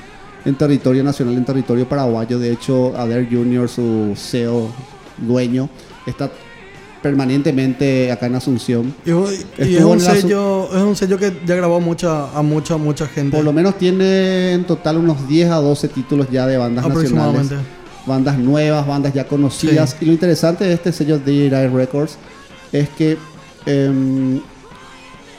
en- 0.45 0.55
territorio 0.55 1.03
nacional, 1.03 1.35
en 1.35 1.45
territorio 1.45 1.87
paraguayo. 1.87 2.39
De 2.39 2.51
hecho, 2.51 2.93
Adair 2.97 3.27
Junior, 3.31 3.69
su 3.69 4.13
CEO, 4.15 4.69
dueño, 5.17 5.69
está 6.07 6.31
permanentemente 7.01 8.11
acá 8.11 8.27
en 8.27 8.35
Asunción. 8.35 8.93
Y, 9.05 9.11
y 9.63 9.75
es, 9.77 9.83
un 9.83 9.99
sello, 9.99 10.67
es 10.75 10.81
un 10.83 10.95
sello 10.95 11.17
que 11.17 11.33
ya 11.45 11.55
grabó 11.55 11.79
mucha, 11.79 12.29
a 12.37 12.41
mucha, 12.41 12.77
mucha 12.77 13.07
gente. 13.07 13.35
Por 13.35 13.43
lo 13.45 13.53
menos 13.53 13.77
tiene 13.77 14.53
en 14.53 14.63
total 14.65 14.97
unos 14.97 15.27
10 15.27 15.49
a 15.49 15.55
12 15.57 15.87
títulos 15.89 16.27
ya 16.31 16.45
de 16.47 16.57
bandas 16.57 16.87
nacionales. 16.87 17.49
bandas 18.05 18.37
nuevas, 18.37 18.85
bandas 18.85 19.13
ya 19.13 19.25
conocidas. 19.27 19.91
Sí. 19.91 19.97
Y 20.01 20.05
lo 20.05 20.11
interesante 20.13 20.63
de 20.65 20.73
este 20.73 20.91
sello 20.91 21.17
de 21.19 21.33
Irae 21.33 21.69
Records 21.69 22.17
es 22.71 22.89
que 22.89 23.17
em, 23.65 24.39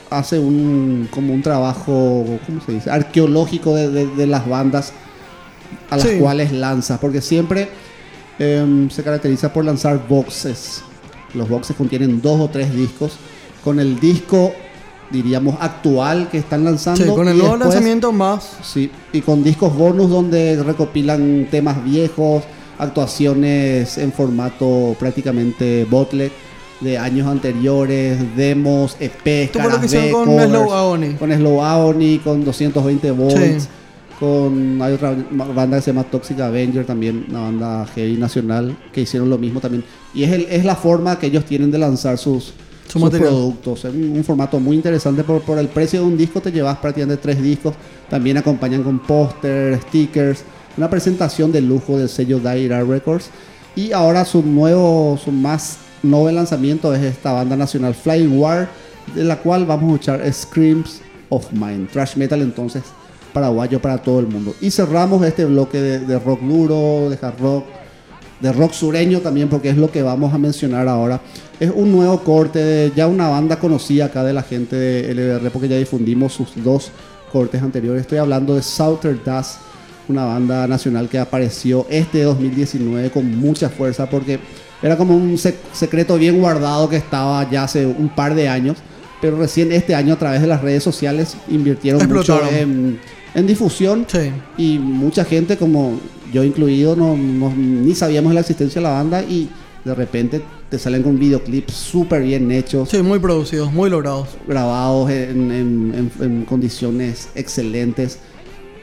hace 0.09 0.37
un 0.39 1.07
como 1.11 1.33
un 1.33 1.41
trabajo, 1.41 2.25
¿cómo 2.45 2.61
se 2.65 2.73
dice? 2.73 2.89
Arqueológico 2.91 3.75
de, 3.75 3.89
de- 3.89 4.07
de 4.07 4.27
las 4.27 4.47
bandas 4.47 4.93
a 5.89 5.97
las 5.97 6.07
Sí. 6.07 6.17
cuales 6.19 6.51
lanza, 6.51 6.99
porque 6.99 7.21
siempre 7.21 7.69
em, 8.39 8.89
se 8.89 9.03
caracteriza 9.03 9.51
por 9.53 9.65
lanzar 9.65 10.07
boxes. 10.07 10.83
Los 11.33 11.49
boxes 11.49 11.75
contienen 11.75 12.21
dos 12.21 12.39
o 12.39 12.47
tres 12.49 12.73
discos. 12.75 13.13
Con 13.63 13.79
el 13.79 13.99
disco, 13.99 14.53
diríamos, 15.09 15.55
actual 15.59 16.29
que 16.29 16.37
están 16.37 16.63
lanzando. 16.63 17.03
Sí, 17.03 17.09
con 17.09 17.27
el 17.27 17.37
nuevo 17.37 17.53
después- 17.53 17.73
lanzamiento 17.73 18.11
más. 18.11 18.57
Sí, 18.63 18.89
y 19.11 19.21
con 19.21 19.43
discos 19.43 19.75
bonus 19.75 20.09
donde 20.09 20.61
recopilan 20.63 21.47
temas 21.49 21.83
viejos, 21.83 22.43
actuaciones 22.77 23.97
en 23.97 24.11
formato 24.11 24.95
prácticamente 24.99 25.85
bootleg 25.89 26.31
de 26.81 26.97
años 26.97 27.27
anteriores, 27.27 28.35
demos, 28.35 28.97
EP, 28.99 29.49
caras 29.51 29.89
B, 29.89 30.11
con 30.11 30.25
covers, 30.25 30.49
Slow 30.49 30.73
Agony. 30.73 31.13
con 31.13 31.31
Slow 31.31 31.61
Agony, 31.63 32.17
con 32.23 32.43
220 32.43 33.11
volts, 33.11 33.63
Sí. 33.63 33.69
Con 34.23 34.81
hay 34.81 34.93
otra 34.93 35.15
banda 35.31 35.77
que 35.77 35.81
se 35.81 35.91
llama 35.91 36.03
Toxic 36.05 36.39
Avenger 36.39 36.85
también, 36.85 37.25
una 37.29 37.41
banda 37.41 37.85
heavy 37.93 38.15
nacional 38.17 38.75
que 38.93 39.01
hicieron 39.01 39.29
lo 39.29 39.37
mismo 39.37 39.59
también. 39.59 39.83
Y 40.13 40.23
es, 40.23 40.31
el- 40.31 40.47
es 40.49 40.63
la 40.65 40.75
forma 40.75 41.19
que 41.19 41.27
ellos 41.27 41.43
tienen 41.45 41.71
de 41.71 41.77
lanzar 41.77 42.17
sus, 42.17 42.53
Su 42.87 42.99
sus 42.99 43.09
productos. 43.09 43.85
Es 43.85 43.93
un, 43.93 44.11
un 44.17 44.23
formato 44.23 44.59
muy 44.59 44.75
interesante. 44.75 45.23
Por, 45.23 45.41
por 45.41 45.57
el 45.59 45.67
precio 45.67 46.01
de 46.01 46.05
un 46.07 46.17
disco 46.17 46.39
te 46.41 46.51
llevas 46.51 46.77
prácticamente 46.77 47.21
tres 47.21 47.41
discos. 47.41 47.73
También 48.09 48.37
acompañan 48.37 48.83
con 48.83 48.99
póster, 48.99 49.79
stickers. 49.81 50.43
Una 50.77 50.89
presentación 50.89 51.51
de 51.51 51.61
lujo 51.61 51.97
del 51.97 52.09
sello 52.09 52.39
Daira 52.39 52.83
Records. 52.83 53.29
Y 53.75 53.91
ahora 53.91 54.23
su 54.25 54.41
nuevo, 54.43 55.17
su 55.23 55.31
más 55.31 55.77
nuevo 56.03 56.29
lanzamiento 56.31 56.93
es 56.93 57.01
esta 57.03 57.31
banda 57.33 57.55
nacional 57.55 57.93
Flying 57.95 58.37
War 58.39 58.69
de 59.15 59.23
la 59.23 59.37
cual 59.37 59.65
vamos 59.65 59.89
a 59.91 59.93
escuchar 59.95 60.33
Screams 60.33 61.01
of 61.29 61.51
Mine, 61.51 61.87
thrash 61.91 62.15
metal 62.15 62.41
entonces 62.41 62.83
paraguayo 63.33 63.81
para 63.81 63.97
todo 63.97 64.19
el 64.19 64.27
mundo. 64.27 64.55
Y 64.61 64.71
cerramos 64.71 65.25
este 65.25 65.45
bloque 65.45 65.79
de, 65.81 65.99
de 65.99 66.19
rock 66.19 66.41
duro, 66.41 67.09
de 67.09 67.17
hard 67.21 67.39
rock, 67.39 67.65
de 68.39 68.51
rock 68.51 68.73
sureño 68.73 69.19
también, 69.19 69.49
porque 69.49 69.69
es 69.69 69.77
lo 69.77 69.89
que 69.91 70.01
vamos 70.01 70.33
a 70.33 70.37
mencionar 70.37 70.87
ahora. 70.87 71.19
Es 71.59 71.71
un 71.73 71.91
nuevo 71.91 72.19
corte 72.23 72.59
de 72.59 72.91
ya 72.95 73.07
una 73.07 73.29
banda 73.29 73.57
conocida 73.57 74.05
acá 74.05 74.23
de 74.23 74.33
la 74.33 74.43
gente 74.43 74.75
de 74.75 75.13
LBR, 75.13 75.49
porque 75.51 75.67
ya 75.67 75.77
difundimos 75.77 76.33
sus 76.33 76.49
dos 76.63 76.91
cortes 77.31 77.61
anteriores. 77.61 78.01
Estoy 78.01 78.17
hablando 78.19 78.55
de 78.55 78.61
Southern 78.61 79.19
Dust, 79.25 79.55
una 80.09 80.25
banda 80.25 80.67
nacional 80.67 81.07
que 81.07 81.17
apareció 81.17 81.87
este 81.89 82.23
2019 82.23 83.09
con 83.11 83.39
mucha 83.39 83.69
fuerza, 83.69 84.09
porque 84.09 84.39
era 84.81 84.97
como 84.97 85.15
un 85.15 85.35
sec- 85.37 85.55
secreto 85.71 86.17
bien 86.17 86.39
guardado 86.41 86.89
que 86.89 86.97
estaba 86.97 87.49
ya 87.49 87.63
hace 87.63 87.85
un 87.85 88.09
par 88.09 88.35
de 88.35 88.49
años, 88.49 88.77
pero 89.21 89.37
recién 89.37 89.71
este 89.71 89.95
año 89.95 90.15
a 90.15 90.17
través 90.19 90.41
de 90.41 90.47
las 90.47 90.61
redes 90.61 90.83
sociales 90.83 91.37
invirtieron 91.49 92.01
mucho 92.13 92.41
en, 92.51 92.99
en 93.35 93.47
difusión 93.47 94.05
Sí. 94.07 94.31
y 94.57 94.77
mucha 94.79 95.25
gente, 95.25 95.57
como 95.57 95.99
yo 96.31 96.43
incluido, 96.43 96.95
no, 96.95 97.15
no- 97.17 97.53
ni 97.55 97.93
sabíamos 97.95 98.29
de 98.31 98.35
la 98.35 98.41
existencia 98.41 98.79
de 98.81 98.87
la 98.87 98.93
banda 98.93 99.21
y 99.23 99.49
de 99.85 99.93
repente 99.95 100.41
te 100.69 100.79
salen 100.79 101.03
con 101.03 101.19
videoclips 101.19 101.73
súper 101.73 102.23
bien 102.23 102.51
hechos, 102.51 102.89
Sí, 102.89 103.01
muy 103.01 103.19
producidos, 103.19 103.71
muy 103.71 103.89
logrados. 103.89 104.29
grabados 104.47 105.09
en, 105.11 105.51
en- 105.51 106.11
en- 106.19 106.23
en 106.23 106.45
condiciones 106.45 107.29
excelentes. 107.35 108.17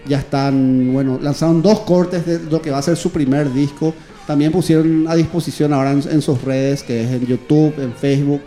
Ya 0.07 0.19
están, 0.19 0.93
bueno, 0.93 1.19
lanzaron 1.21 1.63
dos 1.63 1.81
cortes 1.81 2.25
de 2.27 2.39
lo 2.51 2.63
que 2.63 2.71
va 2.71 2.79
a 2.79 2.83
ser 2.83 2.97
su 2.97 3.11
primer 3.11 3.53
disco. 3.53 3.93
También 4.27 4.53
pusieron 4.53 5.07
a 5.09 5.15
disposición 5.17 5.73
ahora 5.73 5.93
en, 5.93 6.03
en 6.11 6.23
sus 6.23 6.41
redes, 6.43 6.83
que 6.83 7.03
es 7.05 7.11
en 7.11 7.27
YouTube, 7.27 7.75
en 7.79 7.93
Facebook. 7.93 8.41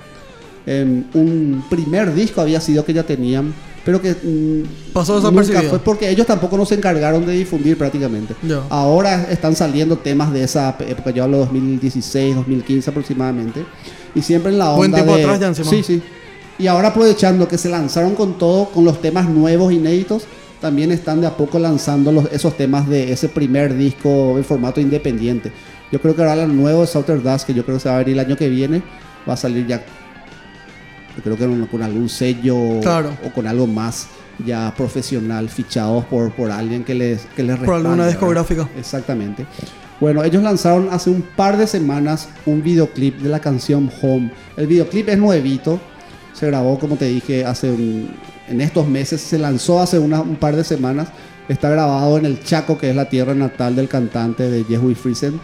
em, 0.66 1.04
un 1.14 1.62
primer 1.70 2.14
disco 2.16 2.40
había 2.40 2.62
sido 2.62 2.86
que 2.86 2.94
ya 2.94 3.04
tenían, 3.04 3.54
pero 3.86 4.02
que 4.02 4.12
mm, 4.14 4.94
Pasó 4.94 5.14
nunca 5.16 5.30
desapercibido. 5.42 5.70
fue 5.70 5.80
porque 5.80 6.10
ellos 6.10 6.26
tampoco 6.26 6.58
no 6.58 6.66
se 6.66 6.76
encargaron 6.76 7.26
de 7.26 7.34
difundir 7.34 7.78
prácticamente. 7.78 8.36
Ahora 8.70 9.28
están 9.30 9.56
saliendo 9.56 9.98
temas 9.98 10.32
de 10.32 10.44
esa 10.44 10.76
época, 10.88 11.12
yo 11.12 11.24
hablo 11.24 11.38
de 11.38 11.44
2016, 11.46 12.36
2015 12.36 12.90
aproximadamente. 12.90 13.66
Y 14.16 14.22
siempre 14.22 14.52
en 14.52 14.60
la 14.60 14.66
onda 14.72 14.78
Buen 14.78 14.94
tiempo 14.94 15.16
de- 15.16 15.24
atrás 15.24 15.40
ya 15.40 15.48
encima. 15.48 15.70
Sí, 15.70 15.84
sí. 15.84 16.02
Y 16.60 16.68
ahora 16.68 16.90
aprovechando 16.90 17.48
que 17.48 17.58
se 17.58 17.68
lanzaron 17.70 18.14
con 18.16 18.38
todo, 18.38 18.66
con 18.70 18.86
los 18.86 19.02
temas 19.02 19.28
nuevos, 19.28 19.74
inéditos, 19.74 20.24
también 20.62 20.92
están 20.92 21.20
de 21.20 21.28
a 21.28 21.36
poco 21.36 21.58
lanzando 21.60 22.12
los, 22.12 22.32
esos 22.32 22.56
temas 22.56 22.88
de 22.88 23.12
ese 23.12 23.28
primer 23.28 23.76
disco 23.76 24.38
en 24.38 24.46
formato 24.46 24.80
independiente. 24.80 25.52
Yo 25.92 26.00
creo 26.00 26.16
que 26.16 26.22
ahora 26.22 26.44
el 26.44 26.56
nuevo 26.56 26.86
Southern 26.86 27.22
Dust, 27.24 27.46
que 27.48 27.54
yo 27.54 27.66
creo 27.66 27.78
que 27.78 27.82
se 27.84 27.90
va 27.90 27.96
a 27.96 28.00
venir 28.00 28.14
el 28.14 28.26
año 28.26 28.38
que 28.38 28.48
viene, 28.50 28.82
va 29.28 29.34
a 29.34 29.38
salir 29.38 29.66
ya, 29.68 29.84
creo 31.22 31.38
que 31.38 31.46
con, 31.46 31.66
con 31.68 31.84
algún 31.84 32.10
sello 32.10 32.80
Claro. 32.82 33.12
o 33.26 33.30
con 33.32 33.46
algo 33.48 33.68
más 33.68 34.08
ya 34.46 34.74
profesional, 34.76 35.48
fichados 35.50 36.06
por, 36.06 36.32
por 36.32 36.50
alguien 36.52 36.84
que 36.84 36.96
les, 36.96 37.22
que 37.36 37.44
les 37.44 37.58
Por 37.60 37.76
alguna 37.76 38.08
discográfica. 38.08 38.68
Exactamente. 38.78 39.46
Bueno, 40.00 40.24
ellos 40.24 40.42
lanzaron 40.44 40.90
hace 40.92 41.10
un 41.10 41.22
par 41.22 41.56
de 41.58 41.68
semanas 41.68 42.28
un 42.46 42.64
videoclip 42.64 43.20
de 43.20 43.30
la 43.30 43.40
canción 43.40 43.90
Home. 44.02 44.32
El 44.58 44.68
videoclip 44.68 45.08
es 45.10 45.18
nuevito. 45.18 45.80
Se 46.34 46.48
grabó, 46.48 46.80
como 46.80 46.96
te 46.96 47.06
dije, 47.06 47.46
hace 47.46 47.70
un- 47.72 48.10
en 48.50 48.60
estos 48.60 48.88
meses. 48.88 49.22
Se 49.22 49.38
lanzó 49.38 49.80
hace 49.82 50.00
una- 50.00 50.22
un 50.22 50.36
par 50.36 50.56
de 50.56 50.64
semanas. 50.64 51.10
Está 51.48 51.70
grabado 51.70 52.18
en 52.18 52.26
el 52.26 52.44
Chaco, 52.44 52.78
que 52.78 52.90
es 52.90 52.96
la 52.96 53.08
tierra 53.08 53.34
natal 53.36 53.76
del 53.76 53.88
cantante 53.88 54.50
de 54.50 54.64
Jehui 54.64 54.96
Friesen. 54.96 55.40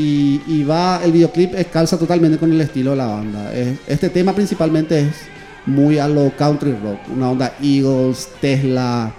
Y, 0.00 0.62
va, 0.62 1.00
el 1.02 1.10
videoclip 1.10 1.54
calza 1.72 1.98
totalmente 1.98 2.38
con 2.38 2.52
el 2.52 2.60
estilo 2.60 2.92
de 2.92 2.96
la 2.98 3.06
banda. 3.06 3.52
Es- 3.52 3.78
este 3.88 4.08
tema 4.10 4.32
principalmente 4.32 5.00
es 5.00 5.08
muy 5.66 5.98
a 5.98 6.06
lo 6.06 6.30
country 6.36 6.70
rock. 6.72 7.00
Una 7.12 7.30
onda 7.30 7.54
Eagles, 7.60 8.28
Tesla, 8.40 9.12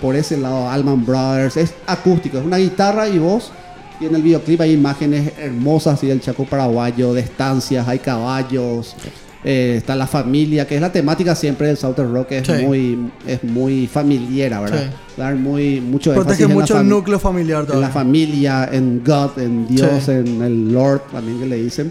por 0.00 0.16
ese 0.16 0.36
lado 0.36 0.68
Alman 0.68 1.06
Brothers. 1.06 1.56
Es 1.56 1.74
acústico, 1.86 2.38
es 2.38 2.44
una 2.44 2.56
guitarra 2.56 3.08
y 3.08 3.18
voz. 3.18 3.52
Y 4.00 4.06
en 4.06 4.14
el 4.16 4.22
videoclip 4.22 4.60
hay 4.62 4.72
imágenes 4.72 5.32
hermosas 5.38 5.94
así 5.94 6.06
del 6.08 6.20
Chaco 6.20 6.44
paraguayo, 6.44 7.14
de 7.14 7.20
estancias, 7.20 7.86
hay 7.86 8.00
caballos. 8.00 8.96
Eh, 9.44 9.74
está 9.78 9.96
la 9.96 10.06
familia, 10.06 10.66
que 10.66 10.74
es 10.74 10.80
la 10.80 10.92
temática 10.92 11.34
siempre 11.34 11.66
del 11.68 11.76
Southern 11.76 12.12
Rock, 12.12 12.32
es, 12.32 12.46
Sí. 12.46 12.52
muy, 12.64 13.10
es 13.26 13.42
muy 13.42 13.86
familiar, 13.86 14.60
¿verdad? 14.62 14.90
Sí. 14.90 15.14
Dar 15.16 15.34
muy, 15.36 15.80
mucho 15.80 16.12
Protege 16.12 16.42
énfasis 16.42 16.44
en 16.44 16.48
la 16.50 16.54
mucho 16.54 16.80
el 16.80 16.88
núcleo 16.88 17.18
familiar 17.18 17.60
en 17.60 17.66
la 17.66 17.72
todavía. 17.72 17.88
familia, 17.88 18.68
en 18.70 19.02
God, 19.04 19.38
en 19.38 19.66
Dios, 19.66 20.04
Sí. 20.04 20.10
en 20.12 20.42
el 20.42 20.72
Lord, 20.72 21.02
también 21.12 21.38
que 21.40 21.46
le 21.46 21.56
dicen. 21.56 21.90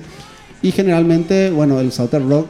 Y 0.62 0.72
generalmente, 0.72 1.50
bueno, 1.52 1.80
el 1.80 1.92
Southern 1.92 2.30
Rock 2.30 2.48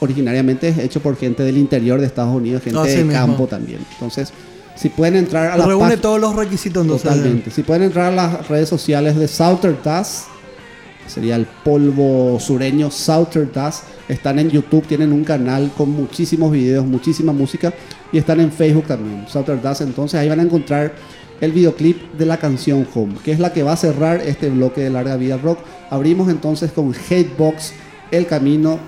originariamente 0.00 0.68
es 0.68 0.78
hecho 0.78 1.00
por 1.00 1.16
gente 1.16 1.42
del 1.42 1.56
interior 1.56 2.00
de 2.00 2.06
Estados 2.06 2.34
Unidos, 2.34 2.62
gente 2.62 2.78
Así 2.80 2.90
de 2.96 3.04
mismo. 3.04 3.12
campo 3.12 3.46
también. 3.46 3.78
Entonces, 3.92 4.32
si 4.76 4.88
pueden 4.88 5.16
entrar 5.16 5.52
a 5.52 5.56
la 5.56 5.66
Reúne 5.66 5.96
todos 5.96 6.20
los 6.20 6.34
requisitos 6.34 6.82
entonces. 6.82 7.08
Totalmente. 7.08 7.50
Si 7.50 7.62
pueden 7.62 7.84
entrar 7.84 8.12
a 8.12 8.14
las 8.16 8.48
redes 8.48 8.68
sociales 8.68 9.16
de 9.16 9.28
Southern 9.28 9.78
Dust, 9.84 10.24
sería 11.06 11.36
el 11.36 11.46
polvo 11.46 12.38
sureño 12.40 12.90
Southern 12.90 13.50
Dust. 13.52 13.84
Están 14.08 14.38
en 14.38 14.50
YouTube, 14.50 14.86
tienen 14.86 15.12
un 15.12 15.24
canal 15.24 15.72
con 15.76 15.90
muchísimos 15.90 16.52
videos, 16.52 16.84
muchísima 16.86 17.32
música. 17.32 17.72
Y 18.12 18.18
están 18.18 18.40
en 18.40 18.52
Facebook 18.52 18.86
también, 18.86 19.26
Southern 19.28 19.60
Dust. 19.62 19.82
Entonces 19.82 20.20
ahí 20.20 20.28
van 20.28 20.40
a 20.40 20.42
encontrar 20.42 20.94
el 21.40 21.52
videoclip 21.52 22.14
de 22.14 22.26
la 22.26 22.38
canción 22.38 22.86
Home, 22.94 23.14
que 23.24 23.32
es 23.32 23.38
la 23.38 23.52
que 23.52 23.62
va 23.62 23.72
a 23.72 23.76
cerrar 23.76 24.20
este 24.20 24.50
bloque 24.50 24.82
de 24.82 24.90
larga 24.90 25.16
vida 25.16 25.36
rock. 25.36 25.58
Abrimos 25.90 26.28
entonces 26.28 26.72
con 26.72 26.94
Hatebox, 26.94 27.72
El 28.10 28.26
Camino. 28.26 28.78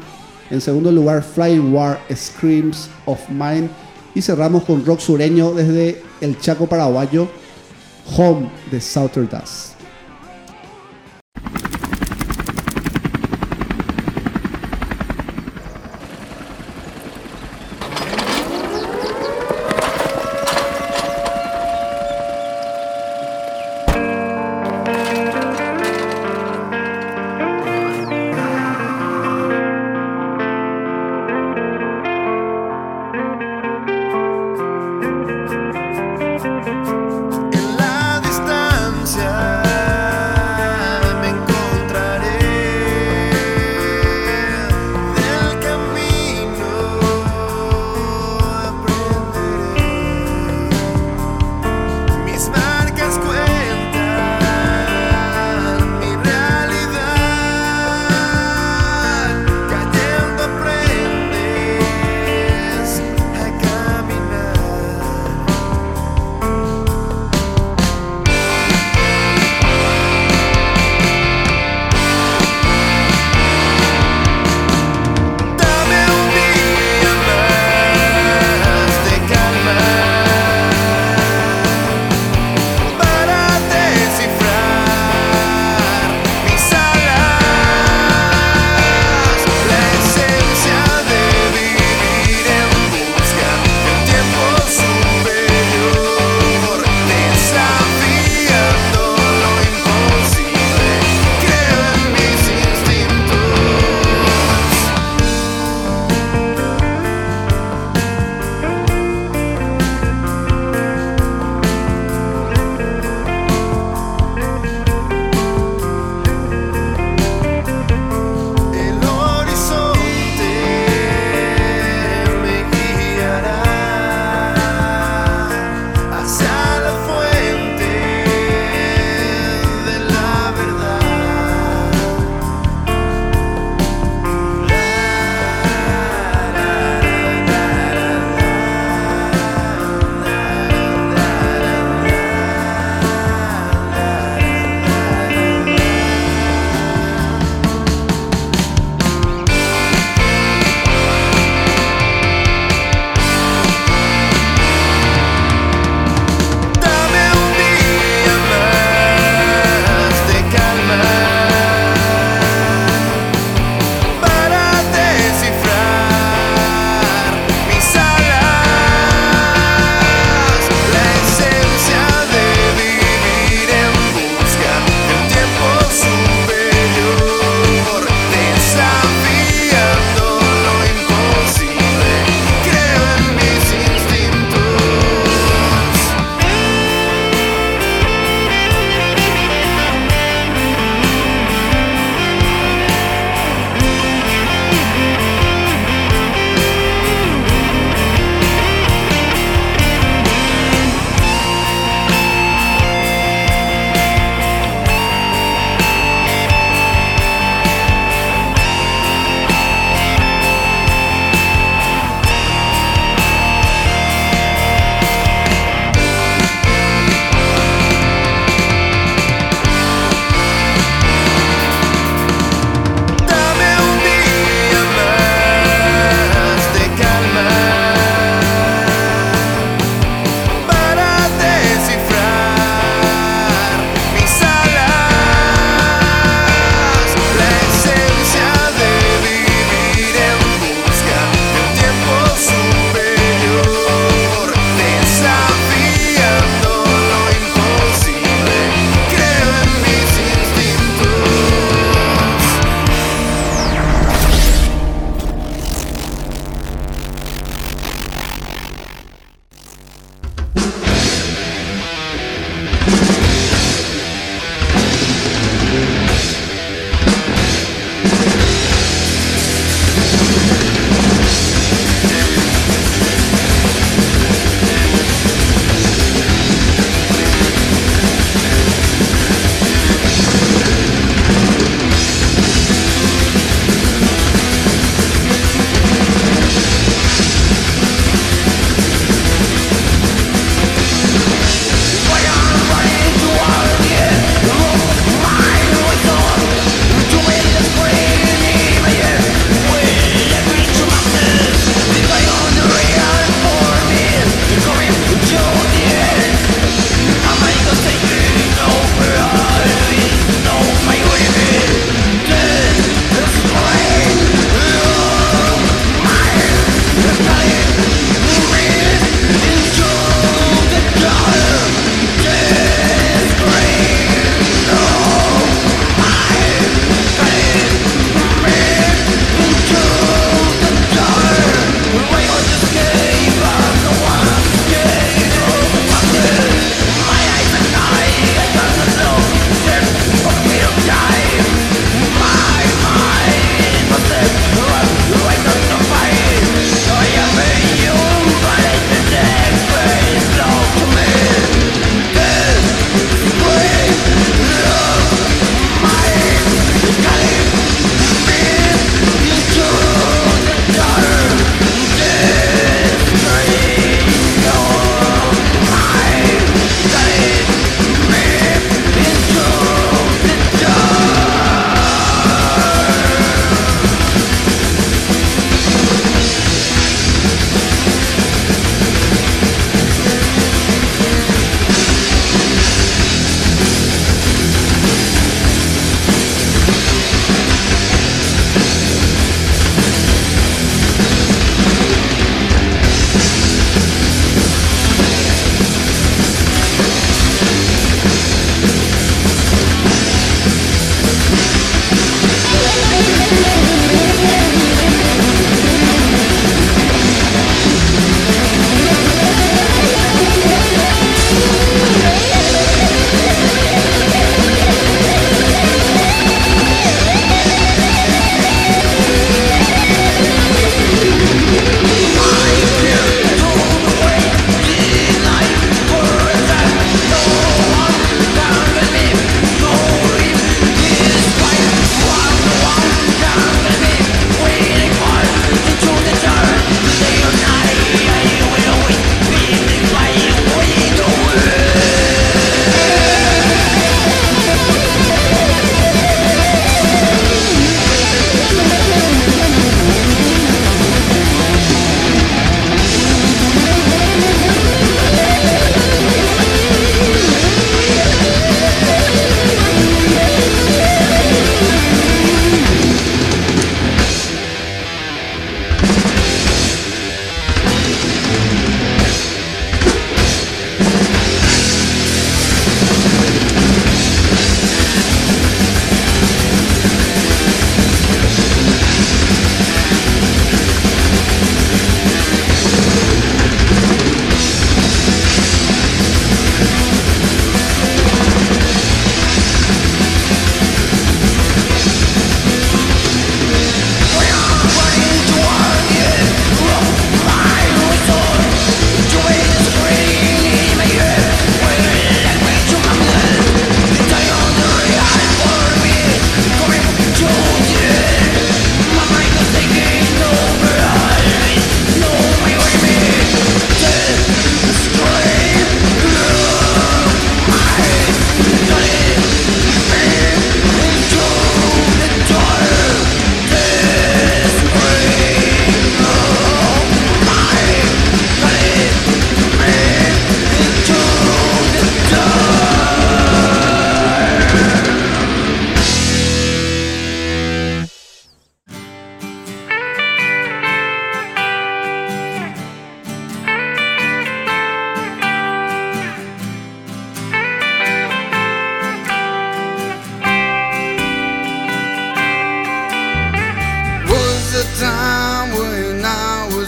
En 0.51 0.61
segundo 0.61 0.93
lugar, 0.93 1.23
Fly 1.23 1.59
War, 1.59 2.01
Screams 2.15 2.89
of 3.05 3.21
Mine. 3.29 3.69
Y 4.15 4.23
cerramos 4.23 4.65
con 4.65 4.85
rock 4.87 5.01
sureño 5.01 5.53
desde 5.53 6.03
el 6.21 6.39
Chaco 6.39 6.67
paraguayo, 6.67 7.29
Home 8.17 8.49
de 8.71 8.81
Southern 8.81 9.29
Dust. 9.29 9.76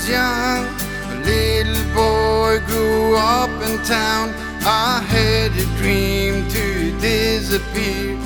young, 0.08 0.64
a 1.12 1.16
little 1.22 1.84
boy 1.94 2.60
grew 2.66 3.16
up 3.16 3.50
in 3.68 3.78
town. 3.84 4.32
I 4.64 5.02
had 5.02 5.52
a 5.52 5.66
dream 5.76 6.48
to 6.48 6.98
disappear, 6.98 8.16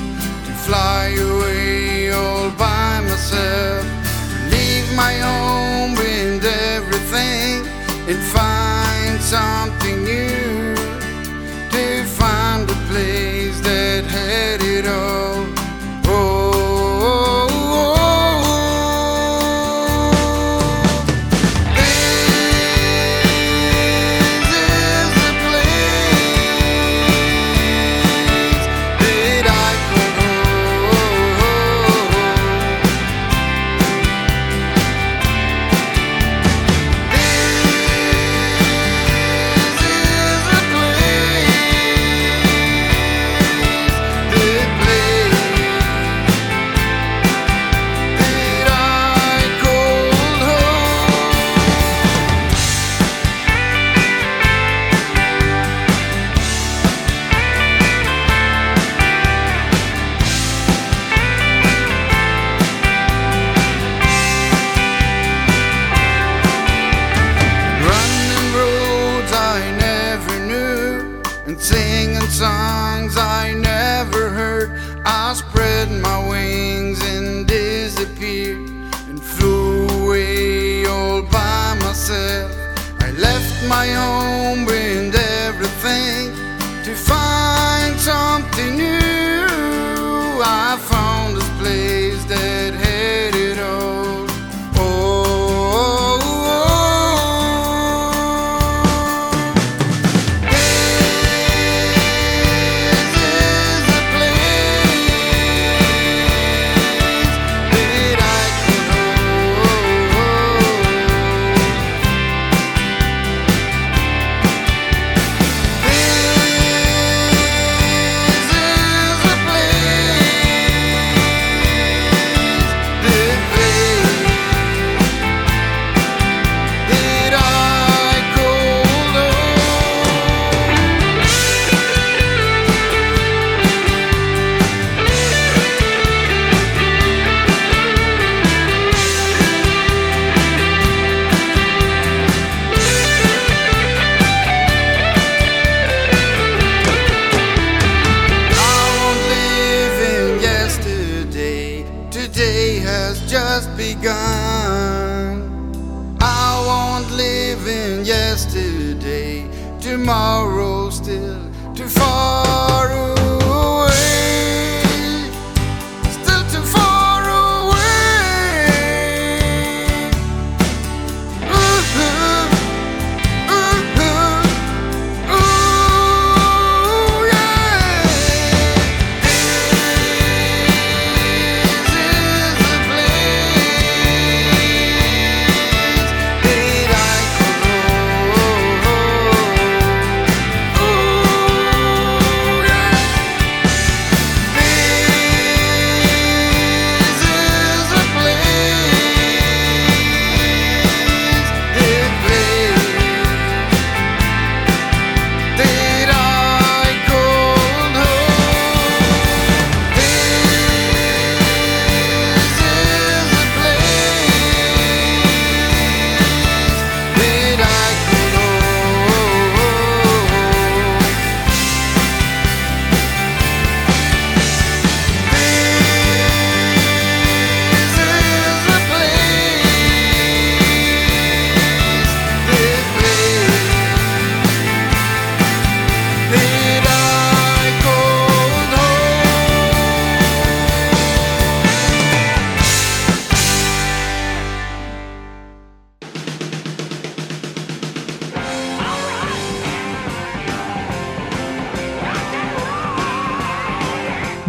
to 0.46 0.52
fly 0.66 1.14
away 1.18 2.10
all 2.12 2.50
by 2.50 3.00
myself, 3.00 3.84
to 4.30 4.56
leave 4.56 4.88
my 4.94 5.14
home 5.14 5.96
and 5.98 6.44
everything 6.44 7.66
and 8.08 8.18
find 8.32 9.20
something. 9.20 9.81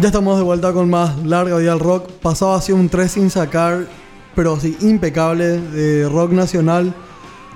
Ya 0.04 0.08
estamos 0.08 0.36
de 0.36 0.42
vuelta 0.44 0.70
con 0.74 0.90
más 0.90 1.24
larga 1.24 1.56
vida 1.56 1.72
al 1.72 1.80
rock. 1.80 2.10
Pasaba 2.20 2.56
así 2.58 2.72
un 2.72 2.90
3 2.90 3.10
sin 3.10 3.30
sacar, 3.30 3.86
pero 4.36 4.60
sí 4.60 4.76
impecable 4.82 5.58
de 5.58 6.06
rock 6.10 6.32
nacional. 6.32 6.92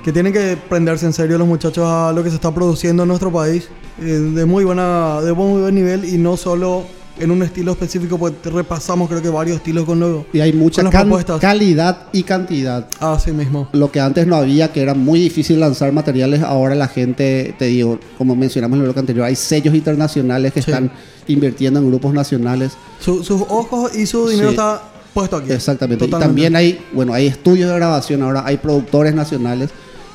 Que 0.03 0.15
tienen 0.15 0.33
que 0.33 0.57
prenderse 0.67 1.05
en 1.05 1.13
serio 1.13 1.37
los 1.37 1.47
muchachos 1.47 1.85
a 1.87 2.11
lo 2.11 2.25
que 2.25 2.31
se 2.31 2.37
está 2.37 2.55
produciendo 2.55 3.03
en 3.03 3.09
nuestro 3.11 3.31
país. 3.31 3.69
eh, 4.01 4.05
de 4.05 4.47
muy 4.47 4.65
buena, 4.65 5.21
de 5.21 5.35
muy 5.35 5.61
buen 5.61 5.75
nivel 5.75 6.07
y 6.07 6.17
no 6.17 6.39
solo 6.39 6.85
en 7.19 7.31
un 7.33 7.43
estilo 7.43 7.73
específico, 7.73 8.17
porque 8.17 8.49
repasamos 8.49 9.09
creo 9.11 9.21
que 9.21 9.29
varios 9.29 9.57
estilos 9.59 9.85
con 9.85 10.01
luego. 10.01 10.25
Y 10.33 10.41
hay 10.41 10.55
mucha 10.55 10.83
can- 10.89 11.03
propuestas. 11.09 11.39
calidad 11.41 12.07
y 12.13 12.23
cantidad. 12.23 12.89
Así 12.99 13.31
mismo. 13.33 13.69
Lo 13.73 13.91
que 13.91 14.01
antes 14.01 14.27
no 14.27 14.37
había, 14.37 14.73
que 14.73 14.81
era 14.81 14.95
muy 14.95 15.21
difícil 15.21 15.61
lanzar 15.61 15.93
materiales, 15.93 16.43
ahora 16.43 16.75
la 16.77 16.89
gente, 16.89 17.55
te 17.59 17.67
digo, 17.67 17.99
como 18.17 18.35
mencionamos 18.37 18.77
en 18.77 18.83
el 18.83 18.87
bloque 18.87 19.01
anterior, 19.01 19.27
hay 19.27 19.35
sellos 19.37 19.75
internacionales 19.75 20.53
que 20.55 20.63
Sí. 20.63 20.71
están 20.71 20.93
invirtiendo 21.29 21.79
en 21.81 21.89
grupos 21.89 22.13
nacionales. 22.15 22.73
Su- 23.01 23.23
sus 23.23 23.43
ojos 23.49 23.95
y 23.95 24.07
su 24.07 24.29
dinero 24.29 24.49
Sí. 24.49 24.55
está 24.55 24.83
puesto 25.15 25.37
aquí. 25.37 25.53
Exactamente. 25.53 26.05
Totalmente. 26.05 26.25
Y 26.27 26.29
también 26.29 26.57
hay, 26.57 26.85
bueno, 26.93 27.13
hay 27.15 27.27
estudios 27.27 27.69
de 27.71 27.77
grabación 27.77 28.23
ahora, 28.23 28.43
hay 28.45 28.57
productores 28.57 29.15
nacionales 29.15 29.71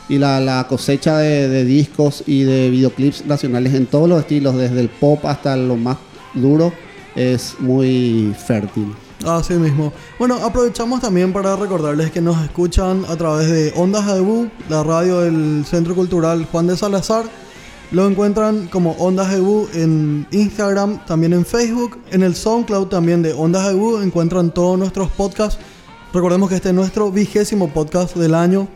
Y 0.09 0.17
la, 0.17 0.41
la 0.41 0.67
cosecha 0.67 1.17
de, 1.19 1.47
de 1.47 1.63
discos 1.63 2.23
y 2.27 2.43
de 2.43 2.69
videoclips 2.69 3.25
nacionales 3.25 3.73
en 3.73 3.85
todos 3.85 4.09
los 4.09 4.19
estilos, 4.19 4.57
desde 4.57 4.81
el 4.81 4.89
pop 4.89 5.25
hasta 5.25 5.55
lo 5.55 5.77
más 5.77 5.95
duro, 6.33 6.73
es 7.15 7.55
muy 7.59 8.35
fértil. 8.45 8.93
Así 9.25 9.53
mismo. 9.53 9.93
Bueno, 10.19 10.35
aprovechamos 10.43 10.99
también 10.99 11.31
para 11.31 11.55
recordarles 11.55 12.11
que 12.11 12.19
nos 12.19 12.43
escuchan 12.43 13.05
a 13.07 13.15
través 13.15 13.49
de 13.49 13.71
Ondas 13.77 14.05
Ebu, 14.17 14.49
la 14.69 14.83
radio 14.83 15.21
del 15.21 15.63
Centro 15.65 15.95
Cultural 15.95 16.45
Juan 16.51 16.67
de 16.67 16.75
Salazar. 16.75 17.23
Lo 17.93 18.07
encuentran 18.07 18.67
como 18.69 18.93
Ondas 18.93 19.31
Ebu 19.33 19.67
en 19.75 20.25
Instagram, 20.31 21.05
también 21.05 21.31
en 21.33 21.45
Facebook, 21.45 21.99
en 22.09 22.23
el 22.23 22.33
SoundCloud 22.35 22.87
también 22.87 23.21
de 23.21 23.33
Ondas 23.33 23.69
Ebu 23.69 23.99
encuentran 23.99 24.51
todos 24.51 24.79
nuestros 24.79 25.09
podcasts. 25.11 25.59
Recordemos 26.11 26.49
que 26.49 26.55
este 26.55 26.69
es 26.69 26.75
nuestro 26.75 27.11
vigésimo 27.11 27.69
podcast 27.69 28.15
del 28.15 28.33
año. 28.33 28.67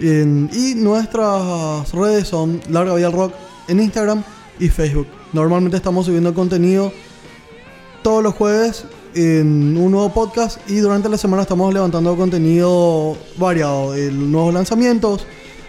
En- 0.00 0.48
y 0.54 0.74
nuestras 0.76 1.92
redes 1.92 2.26
son 2.26 2.58
Larga 2.70 2.94
Vida 2.94 3.08
al 3.08 3.12
Rock 3.12 3.34
en 3.68 3.80
Instagram 3.80 4.22
y 4.58 4.68
Facebook. 4.70 5.08
Normalmente 5.34 5.76
estamos 5.76 6.06
subiendo 6.06 6.32
contenido 6.32 6.90
todos 8.02 8.22
los 8.22 8.32
jueves 8.34 8.86
en 9.14 9.76
un 9.76 9.90
nuevo 9.92 10.08
podcast 10.12 10.58
y 10.70 10.76
durante 10.76 11.10
la 11.10 11.18
semana 11.18 11.42
estamos 11.42 11.72
levantando 11.72 12.16
contenido 12.16 13.14
variado, 13.36 13.94
eh, 13.94 14.10
nuevos 14.10 14.54
lanzamientos, 14.54 15.26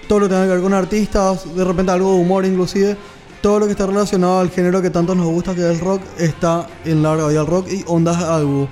todo 0.08 0.20
lo 0.20 0.26
que 0.28 0.34
tenga 0.34 0.46
que 0.48 0.54
ver 0.54 0.62
con 0.62 0.74
artistas, 0.74 1.56
de 1.56 1.64
repente 1.64 1.92
algo 1.92 2.14
de 2.16 2.22
humor 2.22 2.46
inclusive, 2.46 2.96
todo 3.42 3.60
lo 3.60 3.66
que 3.66 3.72
está 3.74 3.86
relacionado 3.86 4.40
al 4.40 4.50
género 4.50 4.82
que 4.82 4.90
tanto 4.90 5.14
nos 5.16 5.28
gusta 5.28 5.54
que 5.54 5.62
es 5.62 5.68
el 5.68 5.80
rock 5.80 6.02
está 6.18 6.68
en 6.86 7.04
Larga 7.04 7.28
Vida 7.28 7.42
al 7.42 7.48
Rock 7.48 7.68
y 7.72 7.84
Ondas 7.88 8.18
Albu. 8.18 8.68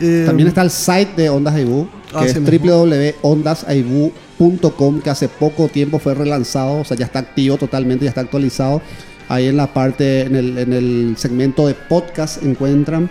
Eh, 0.00 0.24
También 0.26 0.48
está 0.48 0.62
el 0.62 0.70
site 0.70 1.12
de 1.16 1.28
Ondas 1.28 1.54
Aibú, 1.54 1.86
que 2.18 2.26
es 2.26 2.34
www.ondasaibu.com, 2.62 5.00
que 5.00 5.10
hace 5.10 5.28
poco 5.28 5.68
tiempo 5.68 5.98
fue 5.98 6.14
relanzado, 6.14 6.80
o 6.80 6.84
sea, 6.84 6.96
ya 6.96 7.04
está 7.06 7.18
activo 7.20 7.56
totalmente, 7.56 8.04
ya 8.04 8.10
está 8.10 8.20
actualizado. 8.22 8.80
Ahí 9.28 9.46
en 9.46 9.56
la 9.56 9.72
parte, 9.74 10.22
en 10.22 10.36
el, 10.36 10.58
en 10.58 10.72
el 10.72 11.14
segmento 11.18 11.66
de 11.66 11.74
podcast 11.74 12.42
encuentran. 12.42 13.10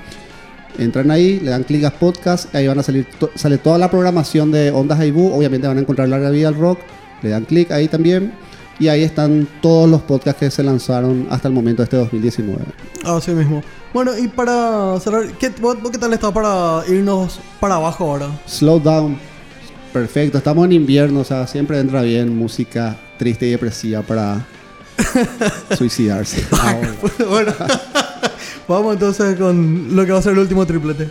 Entran 0.79 1.09
ahí, 1.11 1.39
le 1.39 1.51
dan 1.51 1.63
clic 1.63 1.83
a 1.85 1.91
podcast, 1.91 2.53
ahí 2.55 2.67
van 2.67 2.77
a 2.79 2.83
salir, 2.83 3.07
to- 3.19 3.31
sale 3.35 3.57
toda 3.57 3.77
la 3.79 3.89
programación 3.89 4.51
de 4.51 4.69
Ondas 4.71 4.99
Aibú, 4.99 5.33
obviamente 5.33 5.67
van 5.67 5.77
a 5.77 5.81
encontrar 5.81 6.07
Larga 6.07 6.29
Vida 6.29 6.47
al 6.49 6.55
Rock, 6.55 6.79
le 7.21 7.29
dan 7.29 7.45
clic 7.45 7.71
ahí 7.71 7.87
también, 7.87 8.33
y 8.79 8.87
ahí 8.89 9.03
están 9.03 9.47
todos 9.61 9.89
los 9.89 10.01
podcasts 10.01 10.39
que 10.39 10.51
se 10.51 10.61
lanzaron 10.63 11.27
hasta 11.31 11.47
el 11.47 11.53
momento 11.53 11.81
de 11.81 11.85
este 11.85 11.97
2019. 11.97 12.63
Así 13.05 13.31
mismo. 13.31 13.63
Bueno, 13.93 14.17
y 14.17 14.27
para 14.27 14.99
cerrar, 14.99 15.25
¿qué, 15.39 15.49
vos- 15.61 15.81
vos 15.81 15.91
¿qué 15.91 15.97
tal 15.97 16.13
está 16.13 16.31
para 16.31 16.83
irnos 16.87 17.39
para 17.59 17.75
abajo 17.75 18.03
ahora? 18.11 18.27
Slow 18.45 18.79
down. 18.79 19.17
Perfecto, 19.93 20.37
estamos 20.37 20.65
en 20.65 20.73
invierno, 20.73 21.21
o 21.21 21.23
sea, 21.23 21.47
siempre 21.47 21.79
entra 21.79 22.01
bien 22.03 22.35
música 22.37 22.95
triste 23.17 23.47
y 23.47 23.51
depresiva 23.51 24.01
para 24.03 24.45
suicidarse. 25.77 26.45
Bueno, 27.29 27.53
vamos 28.67 28.93
entonces 28.93 29.37
con 29.37 29.95
lo 29.95 30.05
que 30.05 30.11
va 30.11 30.19
a 30.19 30.21
ser 30.21 30.33
el 30.33 30.39
último 30.39 30.65
triplete. 30.65 31.09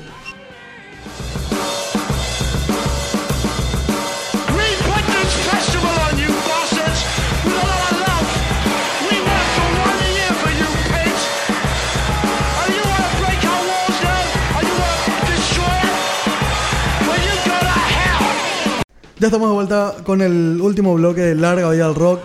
Ya 19.18 19.28
estamos 19.28 19.48
de 19.48 19.54
vuelta 19.54 19.94
con 20.04 20.20
el 20.20 20.60
último 20.60 20.94
bloque 20.94 21.22
de 21.22 21.34
Larga 21.34 21.70
Vida 21.70 21.86
al 21.86 21.94
Rock. 21.94 22.20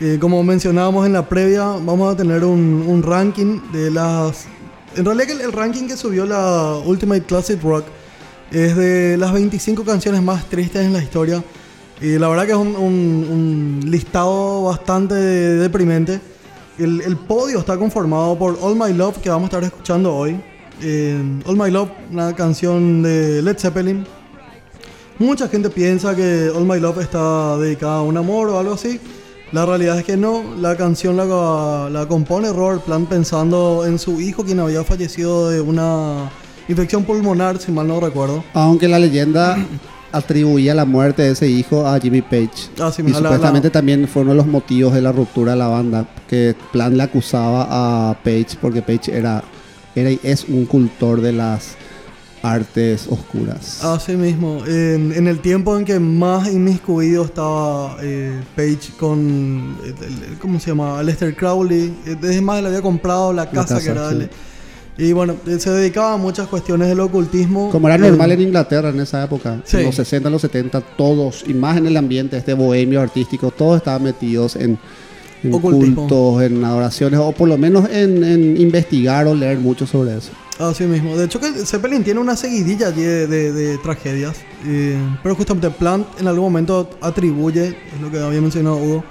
Eh, 0.00 0.18
como 0.20 0.42
mencionábamos 0.44 1.04
en 1.06 1.12
la 1.12 1.28
previa, 1.28 1.64
vamos 1.64 2.12
a 2.14 2.16
tener 2.16 2.44
un, 2.44 2.84
un 2.86 3.02
ranking 3.02 3.60
de 3.72 3.90
las... 3.90 4.46
En 4.96 5.04
realidad 5.04 5.30
el, 5.32 5.40
el 5.40 5.52
ranking 5.52 5.88
que 5.88 5.96
subió 5.96 6.24
la 6.26 6.76
Ultimate 6.84 7.22
Classic 7.22 7.60
Rock 7.62 7.84
es 8.52 8.76
de 8.76 9.16
las 9.18 9.32
25 9.32 9.84
canciones 9.84 10.22
más 10.22 10.44
tristes 10.48 10.82
en 10.86 10.92
la 10.92 11.02
historia. 11.02 11.42
Y 12.00 12.16
la 12.18 12.28
verdad 12.28 12.46
que 12.46 12.52
es 12.52 12.56
un, 12.58 12.68
un- 12.76 13.80
un 13.82 13.90
listado 13.90 14.64
bastante 14.64 15.14
deprimente. 15.14 16.20
El, 16.78 17.00
el 17.00 17.16
podio 17.16 17.58
está 17.58 17.76
conformado 17.76 18.38
por 18.38 18.56
All 18.62 18.76
My 18.76 18.92
Love, 18.94 19.18
que 19.18 19.28
vamos 19.30 19.46
a 19.46 19.56
estar 19.56 19.64
escuchando 19.64 20.14
hoy. 20.14 20.40
Eh, 20.80 21.20
All 21.46 21.56
My 21.56 21.72
Love, 21.72 21.90
una 22.12 22.32
canción 22.36 23.02
de 23.02 23.42
Led 23.42 23.58
Zeppelin, 23.58 24.06
Mucha 25.18 25.48
gente 25.48 25.68
piensa 25.70 26.14
que 26.14 26.48
All 26.54 26.64
My 26.64 26.78
Love 26.78 26.98
está 27.02 27.56
dedicada 27.58 27.98
a 27.98 28.02
un 28.02 28.16
amor 28.16 28.48
o 28.50 28.58
algo 28.58 28.74
así. 28.74 29.00
La 29.50 29.64
realidad 29.66 29.98
es 29.98 30.04
que 30.04 30.16
no. 30.16 30.42
La 30.60 30.76
canción 30.76 31.16
la, 31.16 31.88
la 31.90 32.06
compone 32.06 32.52
Robert 32.52 32.82
Plant 32.82 33.08
pensando 33.08 33.84
en 33.86 33.98
su 33.98 34.20
hijo, 34.20 34.44
quien 34.44 34.60
había 34.60 34.84
fallecido 34.84 35.48
de 35.50 35.60
una 35.60 36.30
infección 36.68 37.02
pulmonar, 37.04 37.58
si 37.58 37.72
mal 37.72 37.88
no 37.88 37.98
recuerdo. 37.98 38.44
Aunque 38.54 38.86
la 38.86 38.98
leyenda 38.98 39.56
atribuía 40.12 40.74
la 40.74 40.84
muerte 40.84 41.22
de 41.22 41.30
ese 41.32 41.48
hijo 41.48 41.84
a 41.86 41.98
Jimmy 41.98 42.22
Page. 42.22 42.50
Así 42.80 43.02
y 43.02 43.06
mismo, 43.06 43.20
la- 43.20 43.30
supuestamente 43.30 43.68
la- 43.68 43.72
también 43.72 44.06
fue 44.06 44.22
uno 44.22 44.32
de 44.32 44.36
los 44.36 44.46
motivos 44.46 44.94
de 44.94 45.02
la 45.02 45.10
ruptura 45.10 45.52
de 45.52 45.58
la 45.58 45.68
banda. 45.68 46.06
Que 46.28 46.54
Plant 46.72 46.94
le 46.94 47.02
acusaba 47.02 48.10
a 48.10 48.14
Page 48.22 48.56
porque 48.60 48.82
Page 48.82 49.16
era, 49.16 49.42
era 49.96 50.10
y 50.12 50.20
es 50.22 50.44
un 50.44 50.66
cultor 50.66 51.22
de 51.22 51.32
las 51.32 51.70
artes 52.42 53.06
oscuras. 53.08 53.82
Así 53.84 54.16
mismo. 54.16 54.64
En, 54.66 55.12
en 55.12 55.26
el 55.26 55.40
tiempo 55.40 55.76
en 55.76 55.84
que 55.84 55.98
más 55.98 56.48
inmiscuido 56.48 57.24
estaba 57.24 57.96
eh, 58.02 58.40
Page 58.56 58.92
con. 58.98 59.76
el- 59.84 60.38
¿Cómo 60.38 60.60
se 60.60 60.70
llama? 60.70 61.02
Lester 61.02 61.34
Crowley. 61.34 61.92
Eh, 62.06 62.16
Es 62.22 62.42
más, 62.42 62.62
le 62.62 62.68
había 62.68 62.82
comprado 62.82 63.32
la 63.32 63.50
casa, 63.50 63.74
casa, 63.76 63.84
que 63.84 63.90
era 63.90 64.10
sí. 64.10 64.28
Y 65.00 65.12
bueno, 65.12 65.36
eh, 65.46 65.58
se 65.60 65.70
dedicaba 65.70 66.14
a 66.14 66.16
muchas 66.16 66.48
cuestiones 66.48 66.88
del 66.88 66.98
ocultismo. 67.00 67.70
Como 67.70 67.86
era 67.88 67.94
Eh, 67.96 68.10
normal 68.10 68.32
en 68.32 68.40
Inglaterra 68.40 68.88
en 68.88 68.98
esa 69.00 69.22
época, 69.24 69.60
Sí. 69.64 69.76
en 69.76 69.84
los 69.84 69.94
60, 69.94 70.28
los 70.28 70.42
70, 70.42 70.80
todos, 70.80 71.44
y 71.46 71.54
más 71.54 71.76
en 71.76 71.86
el 71.86 71.96
ambiente 71.96 72.36
este 72.36 72.52
bohemio 72.54 73.00
artístico, 73.00 73.52
todos 73.52 73.76
estaban 73.76 74.02
metidos 74.02 74.56
en, 74.56 74.76
en 75.44 75.50
cultos, 75.52 76.42
en 76.42 76.64
adoraciones, 76.64 77.20
o 77.20 77.30
por 77.30 77.48
lo 77.48 77.56
menos 77.56 77.88
en, 77.90 78.24
en 78.24 78.60
investigar 78.60 79.28
o 79.28 79.36
leer 79.36 79.58
mucho 79.58 79.86
sobre 79.86 80.16
eso. 80.18 80.32
Así 80.58 80.84
mismo. 80.84 81.16
De 81.16 81.26
hecho, 81.26 81.38
que 81.38 81.52
Zeppelin 81.52 82.02
tiene 82.02 82.18
una 82.18 82.34
seguidilla 82.34 82.88
allí 82.88 83.02
de, 83.02 83.26
de- 83.52 83.78
tragedias. 83.78 84.36
eh, 84.66 84.98
pero 85.22 85.36
justamente 85.36 85.70
Plant 85.70 86.06
en 86.20 86.26
algún 86.26 86.44
momento 86.46 86.90
atribuye, 87.00 87.68
es 87.94 88.00
lo 88.00 88.10
que 88.10 88.18
había 88.18 88.40
mencionado 88.40 88.76
Hugo, 88.76 89.04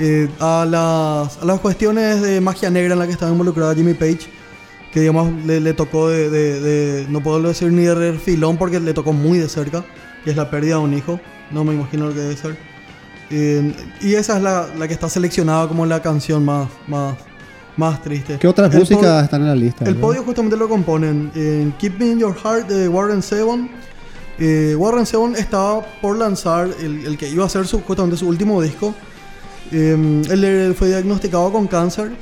eh, 0.00 0.28
a, 0.40 0.66
las, 0.68 1.38
a 1.40 1.44
las 1.44 1.60
cuestiones 1.60 2.20
de 2.22 2.40
magia 2.40 2.70
negra 2.70 2.94
en 2.94 2.98
la 2.98 3.06
que 3.06 3.12
estaba 3.12 3.30
involucrada 3.30 3.74
Jimmy 3.74 3.94
Page. 3.94 4.20
Que 4.92 4.98
digamos 5.00 5.32
le, 5.46 5.72
tocó 5.74 6.08
de, 6.08 6.28
de- 6.28 7.06
No 7.08 7.22
puedo 7.22 7.40
decir 7.40 7.70
ni 7.70 7.84
de 7.84 7.94
refilón 7.94 8.56
porque 8.56 8.80
le 8.80 8.92
tocó 8.92 9.12
muy 9.12 9.38
de 9.38 9.48
cerca. 9.48 9.84
Que 10.24 10.30
es 10.30 10.36
la 10.36 10.50
pérdida 10.50 10.74
de 10.76 10.80
un 10.80 10.94
hijo. 10.94 11.20
No 11.52 11.62
me 11.64 11.72
imagino 11.74 12.08
lo 12.08 12.12
que 12.14 12.18
debe 12.20 12.36
ser. 12.36 12.56
Eh, 13.30 13.72
y 14.00 14.14
esa 14.14 14.38
es 14.38 14.42
la, 14.42 14.66
la 14.76 14.88
que 14.88 14.94
está 14.94 15.08
seleccionada 15.08 15.68
como 15.68 15.86
la 15.86 16.02
canción 16.02 16.44
más, 16.44 16.68
más, 16.88 17.14
más 17.76 18.02
triste. 18.02 18.38
¿Qué 18.38 18.48
otras 18.48 18.72
El 18.72 18.80
músicas 18.80 19.24
están 19.24 19.42
en 19.42 19.48
la 19.48 19.54
lista? 19.54 19.84
el 19.84 19.96
podio 19.96 20.22
justamente 20.22 20.56
lo 20.56 20.68
componen 20.68 21.30
en 21.34 21.72
Keep 21.78 21.98
Me 21.98 22.06
in 22.06 22.18
Your 22.18 22.34
Heart 22.36 22.68
de 22.68 22.88
Warren 22.88 23.22
Zevon. 23.22 23.70
Eh, 24.38 24.74
Warren 24.76 25.06
Zevon 25.06 25.36
estaba 25.36 25.80
por 26.00 26.16
lanzar 26.18 26.68
el, 26.80 27.04
el 27.06 27.18
que 27.18 27.28
iba 27.28 27.44
a 27.44 27.48
ser 27.48 27.66
su, 27.66 27.80
justamente 27.82 28.16
su 28.16 28.26
último 28.28 28.60
disco. 28.62 28.94
Eh, 29.72 30.22
él 30.30 30.44
eh, 30.44 30.74
fue 30.76 30.88
diagnosticado 30.88 31.52
con 31.52 31.66
cáncer. 31.66 32.12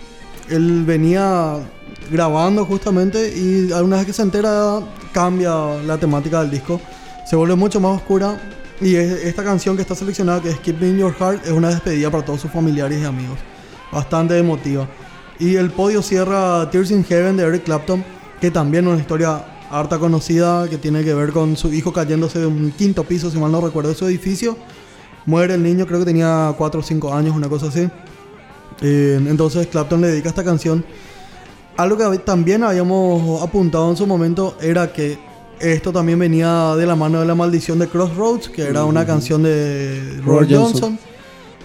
Él 0.49 0.85
venía 0.85 1.57
grabando 2.11 2.65
justamente 2.65 3.33
y 3.37 3.71
alguna 3.73 3.97
vez 3.99 4.07
que 4.07 4.13
se 4.13 4.23
entera 4.23 4.81
cambia 5.13 5.53
la 5.87 5.97
temática 5.99 6.41
del 6.41 6.51
disco. 6.51 6.81
Se 7.29 7.37
vuelve 7.37 7.55
mucho 7.55 7.81
más 7.81 7.97
oscura. 7.97 8.39
Y 8.81 8.95
es- 8.95 9.25
esta 9.25 9.43
canción 9.43 9.75
que 9.77 9.83
está 9.83 9.95
seleccionada, 9.95 10.41
que 10.41 10.51
es 10.51 10.59
Keep 10.61 10.81
Me 10.81 10.89
in 10.91 10.99
Your 10.99 11.13
Heart, 11.13 11.45
es 11.47 11.51
una 11.53 11.69
despedida 11.69 12.11
para 12.11 12.25
todos 12.25 12.41
sus 12.41 12.51
familiares 12.51 13.01
y 13.03 13.05
amigos. 13.05 13.39
Bastante 13.93 14.39
emotiva. 14.39 14.87
Y 15.39 15.55
el 15.57 15.71
podio 15.71 16.03
cierra 16.03 16.69
Tears 16.71 16.91
in 16.91 17.05
Heaven 17.05 17.37
de 17.37 17.45
Eric 17.45 17.65
Clapton, 17.65 18.05
que 18.41 18.51
también 18.51 18.87
es 18.87 18.93
una 18.93 19.01
historia 19.01 19.45
harta 19.71 19.99
conocida, 19.99 20.69
que 20.69 20.79
tiene 20.79 21.05
que 21.05 21.15
ver 21.15 21.33
con 21.33 21.57
su 21.57 21.73
hijo 21.73 21.93
cayéndose 21.93 22.41
de 22.41 22.47
un 22.47 22.73
quinto 22.73 23.05
piso, 23.05 23.31
si 23.31 23.39
mal 23.39 23.53
no 23.53 23.61
recuerdo, 23.61 23.91
de 23.91 23.95
su 23.95 24.07
edificio. 24.07 24.57
Muere 25.27 25.55
el 25.55 25.63
niño, 25.63 25.87
creo 25.87 26.01
que 26.01 26.07
tenía 26.07 26.55
4 26.57 26.81
o 26.81 26.83
5 26.83 27.15
años, 27.15 27.37
una 27.37 27.49
cosa 27.49 27.67
así. 27.67 27.89
Eh, 28.81 29.21
entonces 29.29 29.67
Clapton 29.67 30.01
le 30.01 30.09
dedica 30.09 30.29
esta 30.29 30.43
canción. 30.43 30.85
Algo 31.77 31.97
que 31.97 32.19
también 32.19 32.65
habíamos 32.65 33.41
apuntado 33.43 33.89
en 33.91 33.97
su 33.97 34.07
momento 34.07 34.57
era 34.61 34.93
que 34.93 35.19
esto 35.61 35.93
también 35.93 36.19
venía 36.19 36.75
de 36.77 36.87
la 36.87 36.97
mano 36.97 37.21
de 37.21 37.27
la 37.27 37.35
maldición 37.35 37.79
de 37.79 37.89
Crossroads, 37.89 38.49
que 38.49 38.63
era 38.63 38.85
una 38.85 39.07
canción 39.07 39.43
de 39.43 40.21
Robert 40.25 40.51
Robert 40.51 40.51
Johnson. 40.51 40.81
Johnson, 40.81 40.99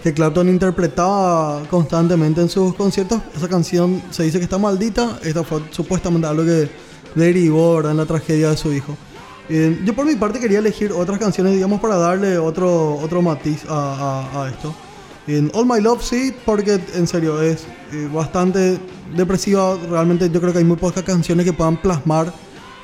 que 0.03 0.13
Clapton 0.13 0.49
interpretaba 0.49 1.63
constantemente 1.69 2.41
en 2.41 2.49
sus 2.49 2.75
conciertos. 2.75 3.21
Esa 3.35 3.47
canción 3.47 4.01
se 4.11 4.23
dice 4.23 4.37
que 4.37 4.43
está 4.43 4.57
maldita. 4.57 5.17
Esta 5.23 5.43
fue 5.43 5.61
supuestamente 5.71 6.27
algo 6.27 6.43
que 6.43 6.69
derivó 7.15 7.79
en 7.89 7.95
la 7.97 8.05
tragedia 8.05 8.49
de 8.49 8.57
su 8.57 8.73
hijo. 8.73 8.97
Eh, 9.49 9.81
yo 9.85 9.93
por 9.93 10.05
mi 10.05 10.15
parte 10.15 10.39
quería 10.39 10.59
elegir 10.59 10.91
otras 10.91 11.19
canciones, 11.19 11.53
digamos, 11.53 11.79
para 11.79 11.95
darle 11.97 12.37
otro, 12.37 12.95
otro 12.97 13.21
matiz 13.21 13.63
a, 13.69 14.27
a- 14.33 14.43
a 14.43 14.49
esto. 14.49 14.73
En 15.25 15.49
All 15.53 15.65
My 15.65 15.79
Love 15.79 16.03
sí, 16.03 16.33
porque 16.45 16.81
en 16.95 17.07
serio 17.07 17.41
es 17.41 17.65
eh, 17.93 18.09
bastante 18.13 18.77
depresiva. 19.15 19.77
Realmente 19.89 20.29
yo 20.29 20.41
creo 20.41 20.51
que 20.51 20.59
hay 20.59 20.65
muy 20.65 20.75
pocas 20.77 21.03
canciones 21.03 21.45
que 21.45 21.53
puedan 21.53 21.77
plasmar 21.77 22.33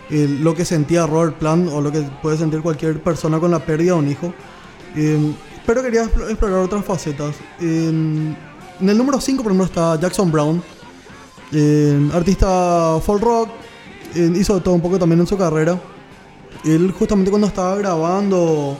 eh, 0.10 0.38
lo 0.40 0.56
que 0.56 0.64
sentía 0.64 1.06
Robert 1.06 1.36
Plant 1.38 1.70
o 1.70 1.82
lo 1.82 1.92
que 1.92 2.00
puede 2.22 2.38
sentir 2.38 2.62
cualquier 2.62 3.02
persona 3.04 3.40
con 3.40 3.52
la 3.52 3.60
pérdida 3.60 3.94
de 3.94 4.00
un 4.00 4.10
hijo. 4.10 4.34
Eh, 4.96 5.34
pero 5.70 5.84
quería 5.84 6.04
expl- 6.06 6.28
explorar 6.32 6.62
otras 6.64 6.84
facetas. 6.84 7.36
En, 7.60 8.36
en 8.82 8.90
el 8.90 8.98
número 8.98 9.22
5, 9.22 9.44
por 9.44 9.52
ejemplo, 9.52 9.66
está 9.66 10.00
Jackson 10.00 10.32
Brown, 10.32 10.64
eh, 11.52 12.10
artista 12.12 13.00
folk 13.06 13.22
rock. 13.22 13.50
eh, 14.16 14.32
hizo 14.36 14.56
de 14.56 14.62
todo 14.62 14.74
un 14.74 14.82
poco 14.82 14.98
también 14.98 15.20
en 15.20 15.28
su 15.28 15.38
carrera. 15.38 15.80
Él 16.66 16.92
justamente 16.98 17.30
cuando 17.30 17.46
estaba 17.46 17.76
grabando 17.76 18.80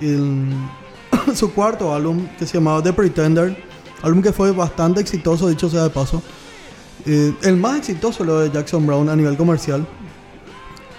el- 0.00 0.54
su 1.34 1.52
cuarto 1.52 1.94
álbum 1.94 2.26
que 2.38 2.46
se 2.46 2.54
llamaba 2.54 2.82
The 2.82 2.94
Pretender, 2.94 3.54
álbum 4.02 4.22
que 4.22 4.32
fue 4.32 4.52
bastante 4.52 5.02
exitoso, 5.02 5.48
dicho 5.50 5.68
sea 5.68 5.82
de 5.82 5.90
paso. 5.90 6.22
Eh, 7.04 7.34
el 7.42 7.58
más 7.58 7.76
exitoso 7.76 8.24
lo 8.24 8.40
de 8.40 8.50
Jackson 8.50 8.86
Brown 8.86 9.10
a 9.10 9.16
nivel 9.16 9.36
comercial. 9.36 9.86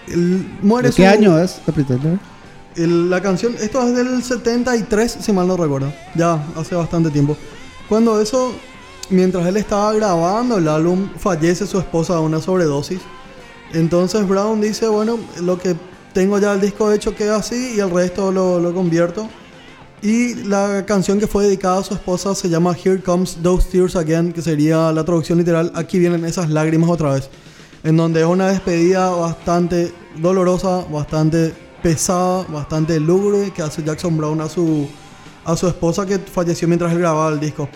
Él 0.07 0.45
muere 0.61 0.89
¿De 0.89 0.93
qué 0.95 1.03
su- 1.07 1.09
año 1.11 1.39
es 1.39 1.59
The 1.65 1.71
Pretender? 1.71 2.19
La 2.75 3.21
canción, 3.21 3.55
esto 3.59 3.81
es 3.87 3.95
del 3.95 4.23
73, 4.23 5.17
si 5.19 5.31
mal 5.31 5.47
no 5.47 5.57
recuerdo. 5.57 5.93
Ya, 6.15 6.43
hace 6.55 6.75
bastante 6.75 7.09
tiempo. 7.09 7.37
Cuando 7.87 8.19
eso, 8.19 8.53
mientras 9.09 9.45
él 9.45 9.57
estaba 9.57 9.93
grabando 9.93 10.57
el 10.57 10.67
álbum, 10.67 11.09
fallece 11.17 11.67
su 11.67 11.77
esposa 11.77 12.15
de 12.15 12.21
una 12.21 12.41
sobredosis. 12.41 12.99
Entonces 13.73 14.27
Brown 14.27 14.61
dice, 14.61 14.87
bueno, 14.87 15.19
lo 15.41 15.57
que 15.57 15.75
tengo 16.13 16.39
ya 16.39 16.53
el 16.53 16.61
disco 16.61 16.91
hecho 16.91 17.15
queda 17.15 17.37
así 17.37 17.73
y 17.75 17.79
el 17.79 17.89
resto 17.89 18.31
lo, 18.31 18.59
lo 18.59 18.73
convierto. 18.73 19.27
Y 20.01 20.35
la 20.35 20.83
canción 20.85 21.19
que 21.19 21.27
fue 21.27 21.45
dedicada 21.45 21.79
a 21.79 21.83
su 21.83 21.93
esposa 21.93 22.35
se 22.35 22.49
llama 22.49 22.75
Here 22.75 23.01
Comes 23.01 23.37
Those 23.41 23.69
Tears 23.69 23.95
Again, 23.95 24.33
que 24.33 24.41
sería 24.41 24.91
la 24.91 25.05
traducción 25.05 25.37
literal, 25.37 25.71
aquí 25.75 25.97
vienen 25.97 26.25
esas 26.25 26.49
lágrimas 26.49 26.89
otra 26.89 27.13
vez. 27.13 27.29
En 27.83 27.97
donde 27.97 28.21
es 28.21 28.25
una 28.25 28.49
despedida 28.49 29.09
bastante 29.11 29.93
dolorosa, 30.17 30.85
bastante 30.91 31.53
pesada, 31.83 32.45
bastante 32.47 32.99
lúgubre 32.99 33.51
que 33.51 33.61
hace 33.61 33.83
Jackson 33.83 34.17
Brown 34.17 34.39
a 34.41 34.47
su, 34.47 34.87
a 35.43 35.55
su 35.55 35.67
esposa 35.67 36.05
que 36.05 36.17
falleció 36.17 36.67
mientras 36.67 36.91
él 36.93 36.99
grababa 36.99 37.31
el 37.31 37.39
disco. 37.39 37.67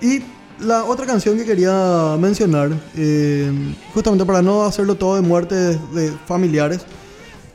Y 0.00 0.22
la 0.60 0.84
otra 0.84 1.06
canción 1.06 1.36
que 1.36 1.44
quería 1.44 2.16
mencionar, 2.18 2.70
eh, 2.96 3.50
justamente 3.94 4.24
para 4.26 4.42
no 4.42 4.64
hacerlo 4.64 4.94
todo 4.94 5.16
de 5.16 5.22
muertes 5.22 5.78
de 5.94 6.12
familiares, 6.26 6.84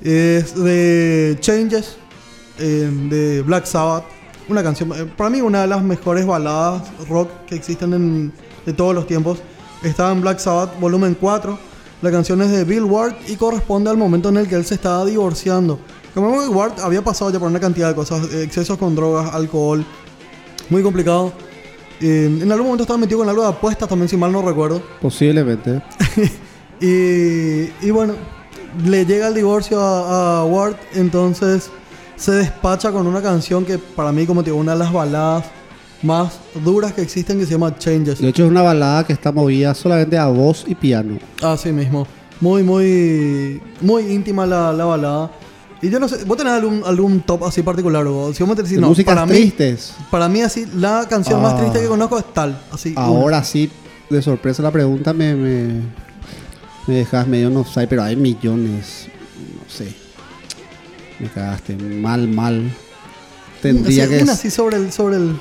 es 0.01 0.55
de 0.55 1.37
Changes 1.39 1.97
eh, 2.59 2.89
de 3.09 3.41
Black 3.43 3.65
Sabbath. 3.65 4.05
Una 4.49 4.63
canción, 4.63 4.91
eh, 4.93 5.05
para 5.15 5.29
mí, 5.29 5.41
una 5.41 5.61
de 5.61 5.67
las 5.67 5.83
mejores 5.83 6.25
baladas 6.25 6.83
rock 7.07 7.29
que 7.47 7.55
existen 7.55 7.93
en, 7.93 8.33
de 8.65 8.73
todos 8.73 8.95
los 8.95 9.05
tiempos. 9.05 9.39
Está 9.83 10.11
en 10.11 10.21
Black 10.21 10.39
Sabbath, 10.39 10.79
volumen 10.79 11.15
4. 11.19 11.72
La 12.03 12.11
canción 12.11 12.41
es 12.41 12.51
de 12.51 12.65
Bill 12.65 12.83
Ward 12.83 13.15
y 13.29 13.37
corresponde 13.37 13.89
al 13.89 13.95
momento 13.95 14.27
en 14.27 14.35
el 14.35 14.49
que 14.49 14.55
él 14.55 14.65
se 14.65 14.75
estaba 14.75 15.05
divorciando. 15.05 15.79
Como 16.13 16.37
que 16.37 16.49
Ward 16.49 16.81
había 16.81 17.01
pasado 17.01 17.31
ya 17.31 17.39
por 17.39 17.47
una 17.47 17.61
cantidad 17.61 17.87
de 17.87 17.95
cosas, 17.95 18.27
eh, 18.33 18.43
excesos 18.43 18.77
con 18.77 18.93
drogas, 18.93 19.33
alcohol, 19.33 19.85
muy 20.69 20.83
complicado. 20.83 21.31
Eh, 22.01 22.25
en 22.41 22.51
algún 22.51 22.67
momento 22.67 22.83
estaba 22.83 22.97
metido 22.97 23.19
con 23.19 23.29
algo 23.29 23.43
de 23.43 23.47
apuestas 23.47 23.87
también, 23.87 24.09
si 24.09 24.17
mal 24.17 24.33
no 24.33 24.41
recuerdo. 24.41 24.83
Posiblemente. 25.01 25.81
Y, 26.81 27.71
y 27.81 27.91
bueno, 27.91 28.15
le 28.83 29.05
llega 29.05 29.29
el 29.29 29.33
divorcio 29.33 29.79
a, 29.79 30.39
a 30.39 30.43
Ward, 30.43 30.75
entonces 30.95 31.71
se 32.17 32.33
despacha 32.33 32.91
con 32.91 33.07
una 33.07 33.21
canción 33.21 33.63
que 33.63 33.77
para 33.77 34.11
mí, 34.11 34.25
como 34.25 34.43
digo, 34.43 34.57
una 34.57 34.73
de 34.73 34.79
las 34.79 34.91
baladas 34.91 35.45
más 36.03 36.33
duras 36.63 36.93
que 36.93 37.01
existen 37.01 37.39
que 37.39 37.45
se 37.45 37.51
llama 37.53 37.75
Changes. 37.77 38.19
De 38.19 38.27
hecho, 38.29 38.43
es 38.45 38.49
una 38.51 38.61
balada 38.61 39.05
que 39.05 39.13
está 39.13 39.31
movida 39.31 39.73
solamente 39.73 40.17
a 40.17 40.27
voz 40.27 40.65
y 40.67 40.75
piano. 40.75 41.17
Así 41.41 41.71
mismo. 41.71 42.05
Muy, 42.41 42.61
muy, 42.63 43.61
muy 43.81 44.03
íntima 44.11 44.45
la, 44.45 44.71
la 44.73 44.85
balada. 44.85 45.31
Y 45.81 45.89
yo 45.89 45.99
no 45.99 46.07
sé, 46.07 46.23
¿vos 46.25 46.37
tenés 46.37 46.53
algún, 46.53 46.81
algún 46.85 47.21
top 47.21 47.43
así 47.45 47.61
particular? 47.61 48.05
Hugo? 48.07 48.33
Si 48.33 48.41
vos 48.43 48.49
me 48.49 48.55
decís, 48.55 48.75
De 48.75 48.81
no, 48.81 48.89
músicas 48.89 49.15
para 49.15 49.25
mí, 49.25 49.33
tristes. 49.33 49.93
para 50.11 50.29
mí 50.29 50.41
así, 50.41 50.65
la 50.75 51.05
canción 51.09 51.41
más 51.41 51.53
Ah. 51.53 51.57
triste 51.59 51.81
que 51.81 51.87
conozco 51.87 52.17
es 52.19 52.33
tal. 52.33 52.61
Así, 52.71 52.91
una. 52.91 53.01
Ahora 53.01 53.43
sí, 53.43 53.69
de 54.09 54.21
sorpresa 54.21 54.61
la 54.63 54.71
pregunta 54.71 55.11
me, 55.13 55.35
me, 55.35 55.81
me 56.87 56.95
dejas 56.95 57.27
medio 57.27 57.49
no 57.49 57.65
sé, 57.65 57.85
pero 57.87 58.03
hay 58.03 58.15
millones. 58.15 59.07
No 59.57 59.69
sé. 59.69 59.93
Me 61.19 61.27
cagaste. 61.29 61.75
Mal, 61.75 62.27
mal. 62.29 62.71
Tendría 63.61 64.03
Así, 64.05 64.13
que. 64.17 64.23
una 64.23 64.33
así 64.33 64.49
sobre 64.51 64.77
el, 64.77 64.91
sobre 64.91 65.17
el. 65.17 65.35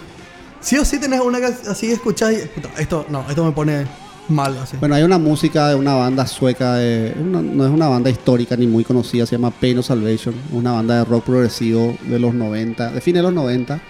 Sí 0.63 0.79
o 0.79 0.85
sí 0.85 0.99
tenés 0.99 1.21
una 1.21 1.41
que 1.41 1.47
así 1.47 1.91
escuchás 1.91 2.33
y. 2.33 2.37
esto, 2.81 3.05
no, 3.09 3.29
esto 3.29 3.45
me 3.45 3.53
pone 3.53 3.85
mal 4.29 4.57
así. 4.59 4.77
Bueno, 4.79 4.95
hay 4.95 5.03
una 5.03 5.19
música 5.19 5.69
de 5.69 5.75
una 5.75 5.95
banda 5.95 6.27
sueca, 6.27 6.75
de, 6.75 7.15
no 7.17 7.67
es 7.67 7.71
una 7.71 7.89
banda 7.89 8.11
histórica 8.11 8.57
ni 8.57 8.67
muy 8.67 8.85
conocida, 8.85 9.27
se 9.27 9.37
llama 9.37 9.51
Pain 9.51 9.79
of 9.79 9.87
Salvation, 9.87 10.35
una 10.53 10.73
banda 10.73 10.99
de 10.99 11.05
rock 11.05 11.25
progresivo 11.25 11.97
de 12.03 12.19
los 12.19 12.33
90, 12.33 12.93
de 12.93 13.01
fines 13.01 13.19
de 13.19 13.23
los 13.25 13.35
90, 13.35 13.81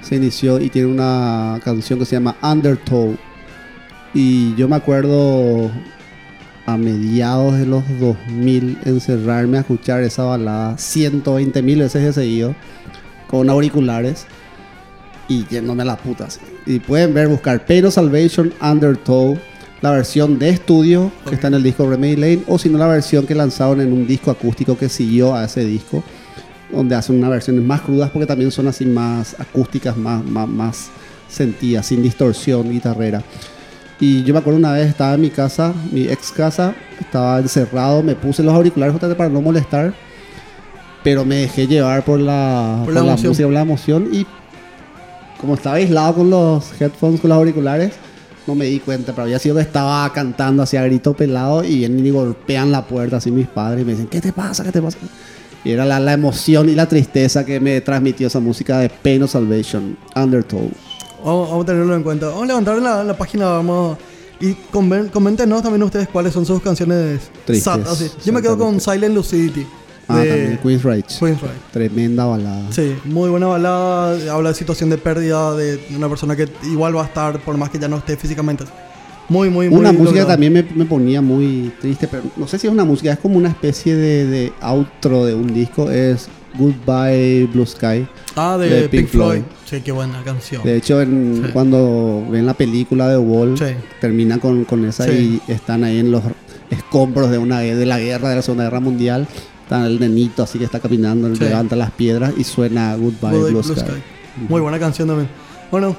se 0.00 0.16
inició 0.16 0.60
y 0.60 0.70
tiene 0.70 0.88
una 0.88 1.60
canción 1.62 1.98
que 1.98 2.06
se 2.06 2.16
llama 2.16 2.36
Undertow. 2.42 3.16
Y 4.14 4.54
yo 4.54 4.68
me 4.68 4.76
acuerdo 4.76 5.70
a 6.66 6.76
mediados 6.76 7.58
de 7.58 7.66
los 7.66 7.82
2000 8.00 8.78
encerrarme 8.84 9.58
a 9.58 9.60
escuchar 9.60 10.02
esa 10.02 10.24
balada 10.24 10.78
120 10.78 11.62
mil 11.62 11.80
veces 11.80 12.02
de 12.02 12.12
seguido 12.12 12.54
con 13.28 13.50
auriculares 13.50 14.26
y 15.28 15.46
yéndome 15.46 15.82
a 15.82 15.86
la 15.86 15.96
puta. 15.96 16.24
así. 16.26 16.40
Y 16.66 16.78
pueden 16.78 17.14
ver, 17.14 17.28
buscar 17.28 17.64
of 17.84 17.94
Salvation 17.94 18.52
Undertow, 18.60 19.38
la 19.80 19.90
versión 19.90 20.38
de 20.38 20.50
estudio 20.50 21.12
que 21.28 21.34
está 21.34 21.48
en 21.48 21.54
el 21.54 21.62
disco 21.62 21.88
Remedy 21.88 22.16
Lane, 22.16 22.42
o 22.46 22.58
si 22.58 22.68
no, 22.68 22.78
la 22.78 22.86
versión 22.86 23.26
que 23.26 23.34
lanzaron 23.34 23.80
en 23.80 23.92
un 23.92 24.06
disco 24.06 24.30
acústico 24.30 24.76
que 24.78 24.88
siguió 24.88 25.34
a 25.34 25.44
ese 25.44 25.64
disco, 25.64 26.02
donde 26.72 26.94
hacen 26.94 27.18
unas 27.18 27.30
versiones 27.30 27.62
más 27.62 27.82
crudas 27.82 28.10
porque 28.10 28.26
también 28.26 28.50
son 28.50 28.66
así 28.68 28.86
más 28.86 29.36
acústicas, 29.38 29.96
más, 29.96 30.24
más, 30.24 30.48
más 30.48 30.88
sentidas, 31.28 31.86
sin 31.86 32.02
distorsión 32.02 32.70
guitarrera. 32.70 33.22
Y 34.00 34.24
yo 34.24 34.34
me 34.34 34.40
acuerdo 34.40 34.58
una 34.58 34.72
vez 34.72 34.88
estaba 34.88 35.14
en 35.14 35.20
mi 35.20 35.30
casa, 35.30 35.72
mi 35.92 36.08
ex 36.08 36.32
casa, 36.32 36.74
estaba 36.98 37.38
encerrado, 37.38 38.02
me 38.02 38.14
puse 38.14 38.42
los 38.42 38.52
auriculares 38.52 38.92
justamente 38.92 39.16
para 39.16 39.30
no 39.30 39.40
molestar, 39.40 39.94
pero 41.04 41.24
me 41.24 41.36
dejé 41.36 41.66
llevar 41.66 42.04
por 42.04 42.18
la, 42.18 42.80
Por 42.84 42.94
la 42.94 43.00
emoción. 43.00 43.28
música, 43.28 43.46
por 43.46 43.54
la 43.54 43.60
emoción 43.60 44.08
y 44.12 44.26
como 45.44 45.56
estaba 45.56 45.76
aislado 45.76 46.14
con 46.14 46.30
los 46.30 46.80
headphones, 46.80 47.20
con 47.20 47.28
los 47.28 47.36
auriculares, 47.36 47.92
no 48.46 48.54
me 48.54 48.64
di 48.64 48.80
cuenta, 48.80 49.12
pero 49.12 49.24
había 49.24 49.38
sido 49.38 49.56
que 49.56 49.60
estaba 49.60 50.10
cantando 50.12 50.62
así 50.62 50.78
a 50.78 50.84
grito 50.84 51.14
pelado 51.14 51.62
y 51.62 51.76
vienen 51.78 52.04
y 52.04 52.10
golpean 52.10 52.72
la 52.72 52.86
puerta 52.86 53.18
así 53.18 53.30
mis 53.30 53.46
padres 53.46 53.82
y 53.82 53.84
me 53.84 53.92
dicen, 53.92 54.06
¿qué 54.06 54.20
te 54.20 54.32
pasa? 54.32 54.64
¿Qué 54.64 54.72
te 54.72 54.80
pasa? 54.80 54.98
Y 55.62 55.70
era 55.70 55.84
la, 55.84 56.00
la 56.00 56.14
emoción 56.14 56.68
y 56.70 56.74
la 56.74 56.86
tristeza 56.86 57.44
que 57.44 57.60
me 57.60 57.80
transmitió 57.82 58.26
esa 58.26 58.40
música 58.40 58.78
de 58.78 58.88
Pain 58.88 59.22
of 59.22 59.30
Salvation, 59.30 59.96
Undertow. 60.16 60.70
Vamos, 61.24 61.48
vamos 61.50 61.64
a 61.64 61.66
tenerlo 61.66 61.94
en 61.94 62.02
cuenta. 62.02 62.26
Vamos 62.26 62.44
a 62.44 62.46
levantar 62.46 62.78
la, 62.78 63.04
la 63.04 63.16
página, 63.16 63.46
vamos. 63.46 63.98
Y 64.40 64.54
coméntenos 64.72 65.62
también 65.62 65.82
ustedes 65.82 66.08
cuáles 66.08 66.32
son 66.32 66.44
sus 66.44 66.60
canciones 66.60 67.20
Tristes, 67.46 67.64
sad, 67.64 67.80
así. 67.88 68.10
Yo 68.24 68.32
me 68.32 68.42
quedo 68.42 68.58
con. 68.58 68.80
Silent 68.80 69.14
Lucidity. 69.14 69.66
Ah, 70.08 70.18
de 70.18 70.28
también, 70.28 70.58
Queen's 70.62 70.82
Rage. 70.82 71.04
Queen's 71.18 71.40
Ride. 71.40 71.52
Tremenda 71.72 72.24
balada. 72.26 72.70
Sí, 72.70 72.94
muy 73.04 73.28
buena 73.30 73.46
balada. 73.46 74.34
Habla 74.34 74.50
de 74.50 74.54
situación 74.54 74.90
de 74.90 74.98
pérdida 74.98 75.54
de 75.56 75.80
una 75.96 76.08
persona 76.08 76.36
que 76.36 76.48
igual 76.64 76.96
va 76.96 77.02
a 77.02 77.06
estar 77.06 77.38
por 77.40 77.56
más 77.56 77.70
que 77.70 77.78
ya 77.78 77.88
no 77.88 77.96
esté 77.98 78.16
físicamente. 78.16 78.64
Muy, 79.28 79.48
muy, 79.48 79.70
muy 79.70 79.78
Una 79.80 79.92
música 79.92 80.26
también 80.26 80.52
me, 80.52 80.62
me 80.62 80.84
ponía 80.84 81.22
muy 81.22 81.72
triste, 81.80 82.06
pero 82.06 82.24
no 82.36 82.46
sé 82.46 82.58
si 82.58 82.66
es 82.66 82.72
una 82.72 82.84
música, 82.84 83.10
es 83.12 83.18
como 83.18 83.38
una 83.38 83.48
especie 83.48 83.94
de, 83.96 84.26
de 84.26 84.52
outro 84.60 85.24
de 85.24 85.34
un 85.34 85.54
disco, 85.54 85.90
es 85.90 86.28
Goodbye 86.58 87.46
Blue 87.52 87.64
Sky. 87.64 88.06
Ah, 88.36 88.58
de, 88.58 88.68
de 88.68 88.80
Pink, 88.88 88.90
Pink 88.90 89.08
Floyd. 89.08 89.30
Floyd. 89.38 89.42
Sí, 89.64 89.80
qué 89.82 89.92
buena 89.92 90.22
canción. 90.24 90.62
De 90.62 90.76
hecho, 90.76 91.00
en- 91.00 91.42
Sí. 91.46 91.50
cuando 91.54 92.26
ven 92.30 92.44
la 92.44 92.52
película 92.52 93.08
de 93.08 93.16
Wall, 93.16 93.56
Sí. 93.56 93.64
termina 93.98 94.38
con, 94.38 94.64
con 94.64 94.84
esa 94.84 95.04
Sí. 95.04 95.40
y 95.48 95.52
están 95.52 95.84
ahí 95.84 95.98
en 96.00 96.10
los 96.10 96.22
escombros 96.70 97.30
de 97.30 97.38
una 97.38 97.60
de 97.60 97.86
la 97.86 97.98
guerra 97.98 98.28
de 98.28 98.36
la 98.36 98.42
Segunda 98.42 98.64
Guerra 98.64 98.80
Mundial. 98.80 99.26
Está 99.64 99.86
el 99.86 99.98
nenito 99.98 100.42
así 100.42 100.58
que 100.58 100.64
está 100.64 100.78
caminando, 100.80 101.34
Sí. 101.34 101.42
levanta 101.44 101.74
las 101.76 101.90
piedras 101.90 102.32
y 102.36 102.44
suena 102.44 102.94
Goodbye, 102.96 103.30
Blue, 103.30 103.48
Blue 103.50 103.62
Sky. 103.62 103.80
Sky. 103.80 104.02
Muy 104.48 104.60
buena 104.60 104.78
canción 104.78 105.08
también. 105.08 105.28
Bueno, 105.70 105.96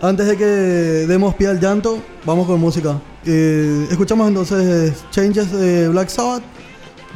antes 0.00 0.26
de 0.26 0.36
que 0.36 0.44
demos 0.44 1.34
pie 1.34 1.48
al 1.48 1.58
llanto, 1.60 1.98
vamos 2.24 2.46
con 2.46 2.60
música. 2.60 3.00
Eh, 3.24 3.86
escuchamos 3.90 4.28
entonces 4.28 4.92
Changes 5.10 5.50
de 5.50 5.88
Black 5.88 6.08
Sabbath, 6.10 6.42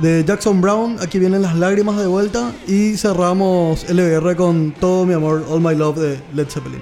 de 0.00 0.24
Jackson 0.24 0.60
Brown. 0.62 0.96
Aquí 1.00 1.18
vienen 1.18 1.42
las 1.42 1.54
lágrimas 1.56 1.98
de 1.98 2.06
vuelta. 2.06 2.50
Y 2.66 2.96
cerramos 2.96 3.84
LBR 3.90 4.34
con 4.36 4.72
Todo 4.80 5.04
mi 5.04 5.12
amor, 5.14 5.44
All 5.50 5.60
My 5.60 5.74
Love 5.74 5.98
de 5.98 6.20
Led 6.34 6.48
Zeppelin. 6.48 6.80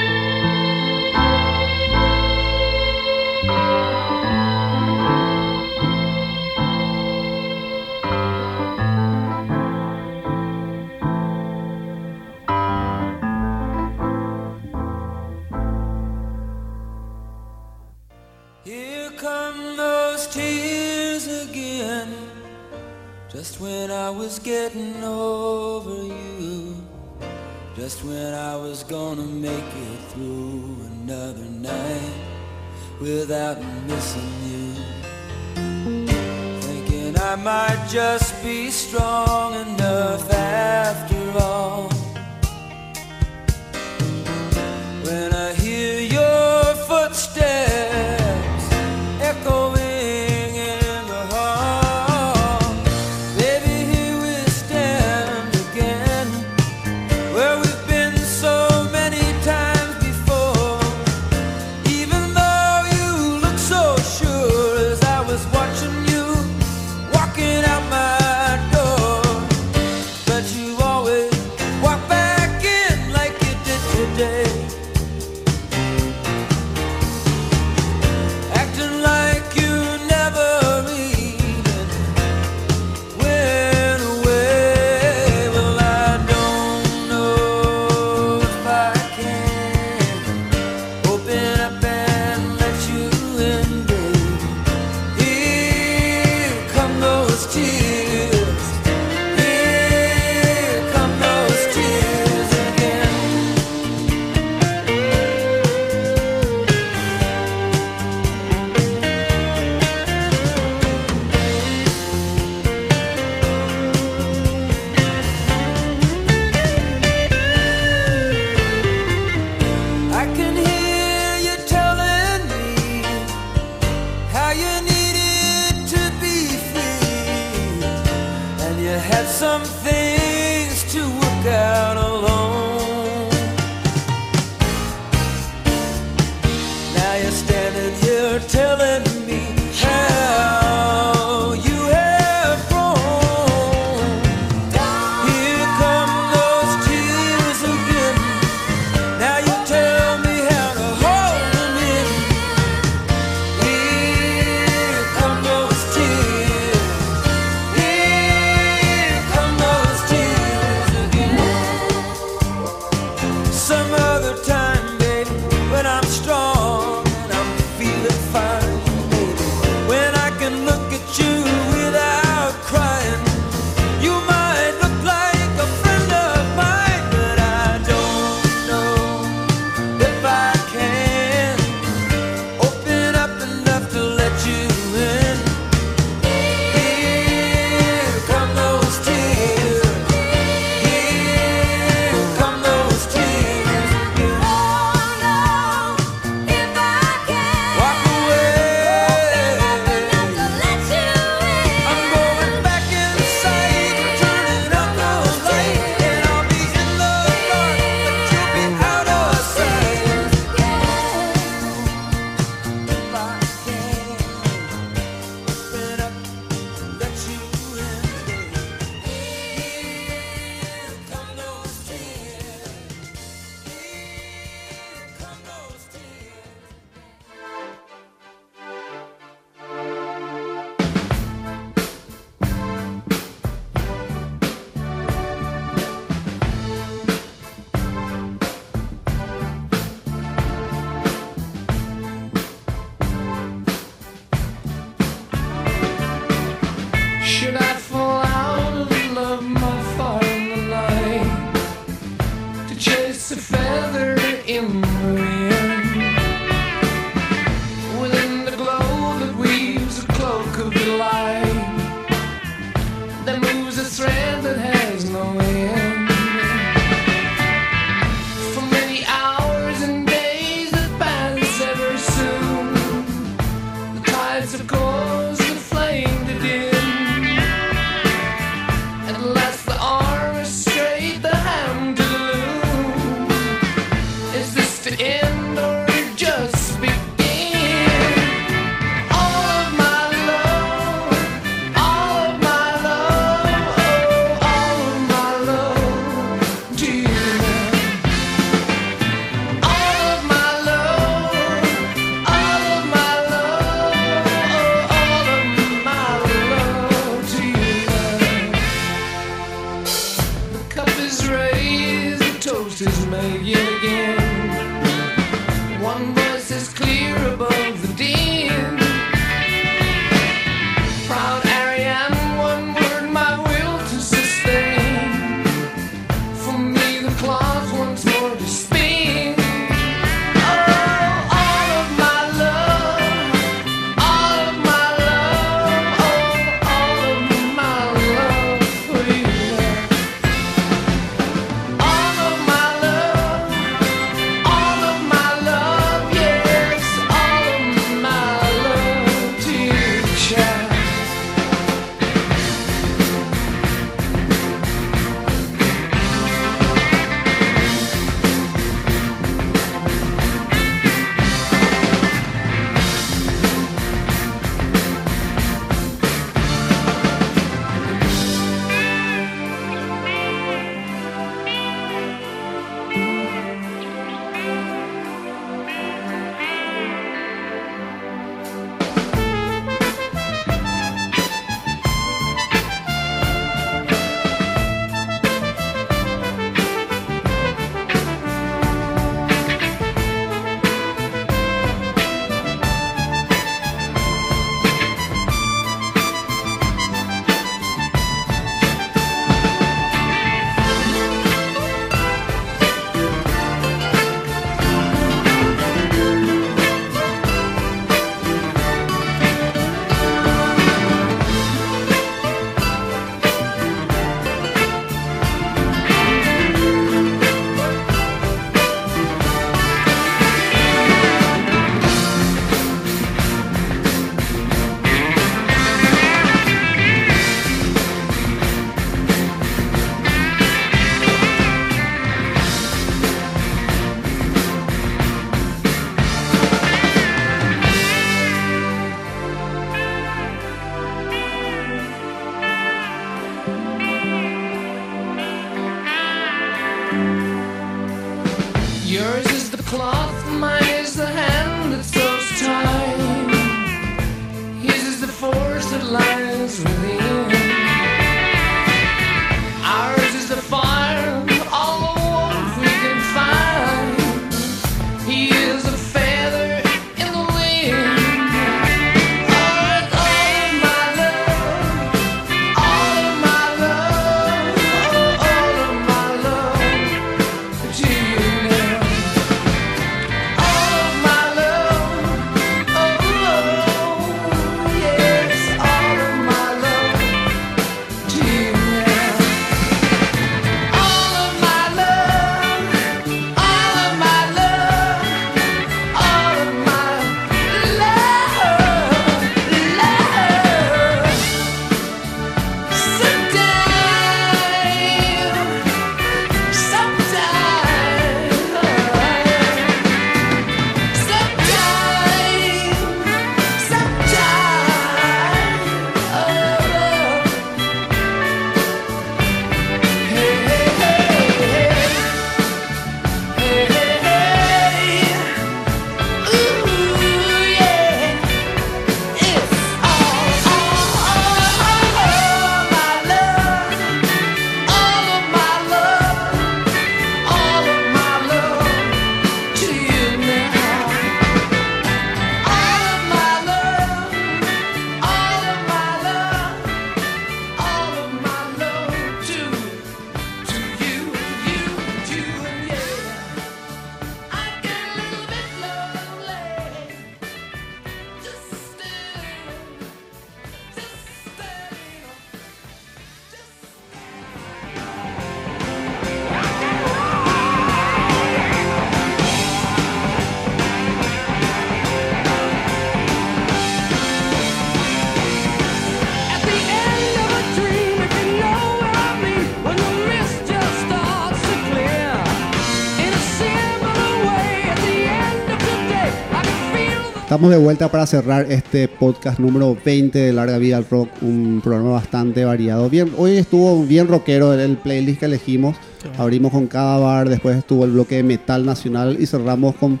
Estamos 587.30 587.52
de 587.52 587.58
vuelta 587.58 587.88
para 587.88 588.06
cerrar 588.06 588.50
este 588.50 588.88
podcast 588.88 589.38
número 589.38 589.76
20 589.84 590.18
de 590.18 590.32
Larga 590.32 590.58
Vida 590.58 590.78
al 590.78 590.86
Rock, 590.90 591.10
un 591.22 591.60
programa 591.62 591.90
bastante 591.90 592.44
variado. 592.44 592.90
Bien, 592.90 593.12
hoy 593.16 593.36
estuvo 593.36 593.84
bien 593.84 594.08
rockero 594.08 594.52
el, 594.52 594.58
el 594.58 594.76
playlist 594.76 595.20
que 595.20 595.26
elegimos. 595.26 595.76
Abrimos 596.18 596.50
con 596.50 596.66
cada 596.66 596.98
bar, 596.98 597.28
después 597.28 597.56
estuvo 597.56 597.84
el 597.84 597.92
bloque 597.92 598.16
de 598.16 598.24
metal 598.24 598.66
nacional 598.66 599.16
y 599.20 599.26
cerramos 599.26 599.76
con 599.76 600.00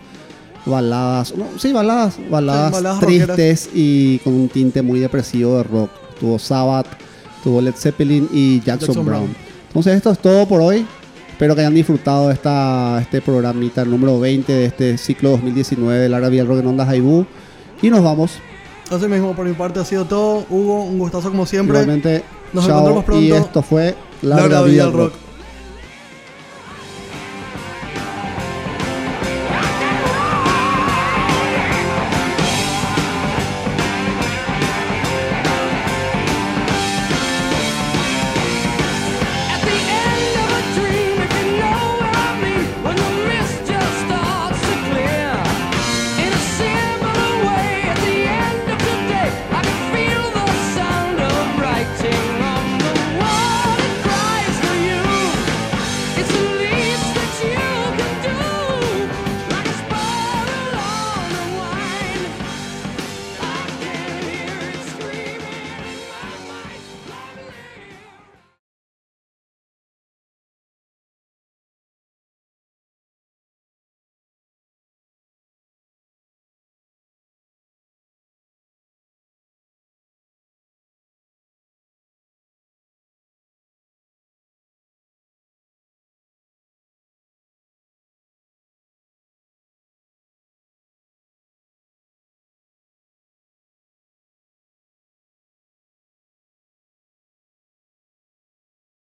baladas, 0.66 1.32
no, 1.36 1.46
sí, 1.56 1.72
baladas, 1.72 2.18
baladas, 2.28 2.72
baladas 2.72 2.98
tristes 2.98 3.70
y 3.72 4.18
con 4.24 4.32
un 4.32 4.48
tinte 4.48 4.82
muy 4.82 4.98
depresivo 4.98 5.58
de 5.58 5.62
rock. 5.62 5.90
Tuvo 6.18 6.36
Sabbath, 6.36 6.88
tuvo 7.44 7.60
Led 7.60 7.74
Zeppelin 7.76 8.28
y 8.32 8.56
Jackson, 8.56 8.88
Jackson 8.88 9.06
Brown. 9.06 9.22
Brown. 9.26 9.36
Entonces 9.68 9.94
esto 9.94 10.10
es 10.10 10.18
todo 10.18 10.48
por 10.48 10.60
hoy. 10.62 10.84
Espero 11.40 11.54
que 11.54 11.62
hayan 11.62 11.72
disfrutado 11.74 12.30
esta, 12.30 13.00
este 13.00 13.22
programita 13.22 13.82
número 13.86 14.20
20 14.20 14.52
de 14.52 14.66
este 14.66 14.98
ciclo 14.98 15.30
2019 15.30 16.06
de 16.06 16.14
al 16.14 16.46
Rock 16.46 16.58
en 16.58 16.66
Ondas 16.66 16.86
Haibú. 16.86 17.24
Y 17.80 17.88
nos 17.88 18.04
vamos. 18.04 18.32
Así 18.90 19.08
mismo, 19.08 19.34
por 19.34 19.46
mi 19.46 19.54
parte 19.54 19.80
ha 19.80 19.84
sido 19.86 20.04
todo. 20.04 20.44
Hugo, 20.50 20.84
un 20.84 20.98
gustazo 20.98 21.30
como 21.30 21.46
siempre. 21.46 21.78
Igualmente, 21.78 22.22
Nos 22.52 22.66
chao. 22.66 22.72
encontramos 22.74 23.04
pronto. 23.06 23.24
Y 23.24 23.32
esto 23.32 23.62
fue 23.62 23.94
Larga, 24.20 24.60
Larga 24.60 24.62
Vida 24.64 24.92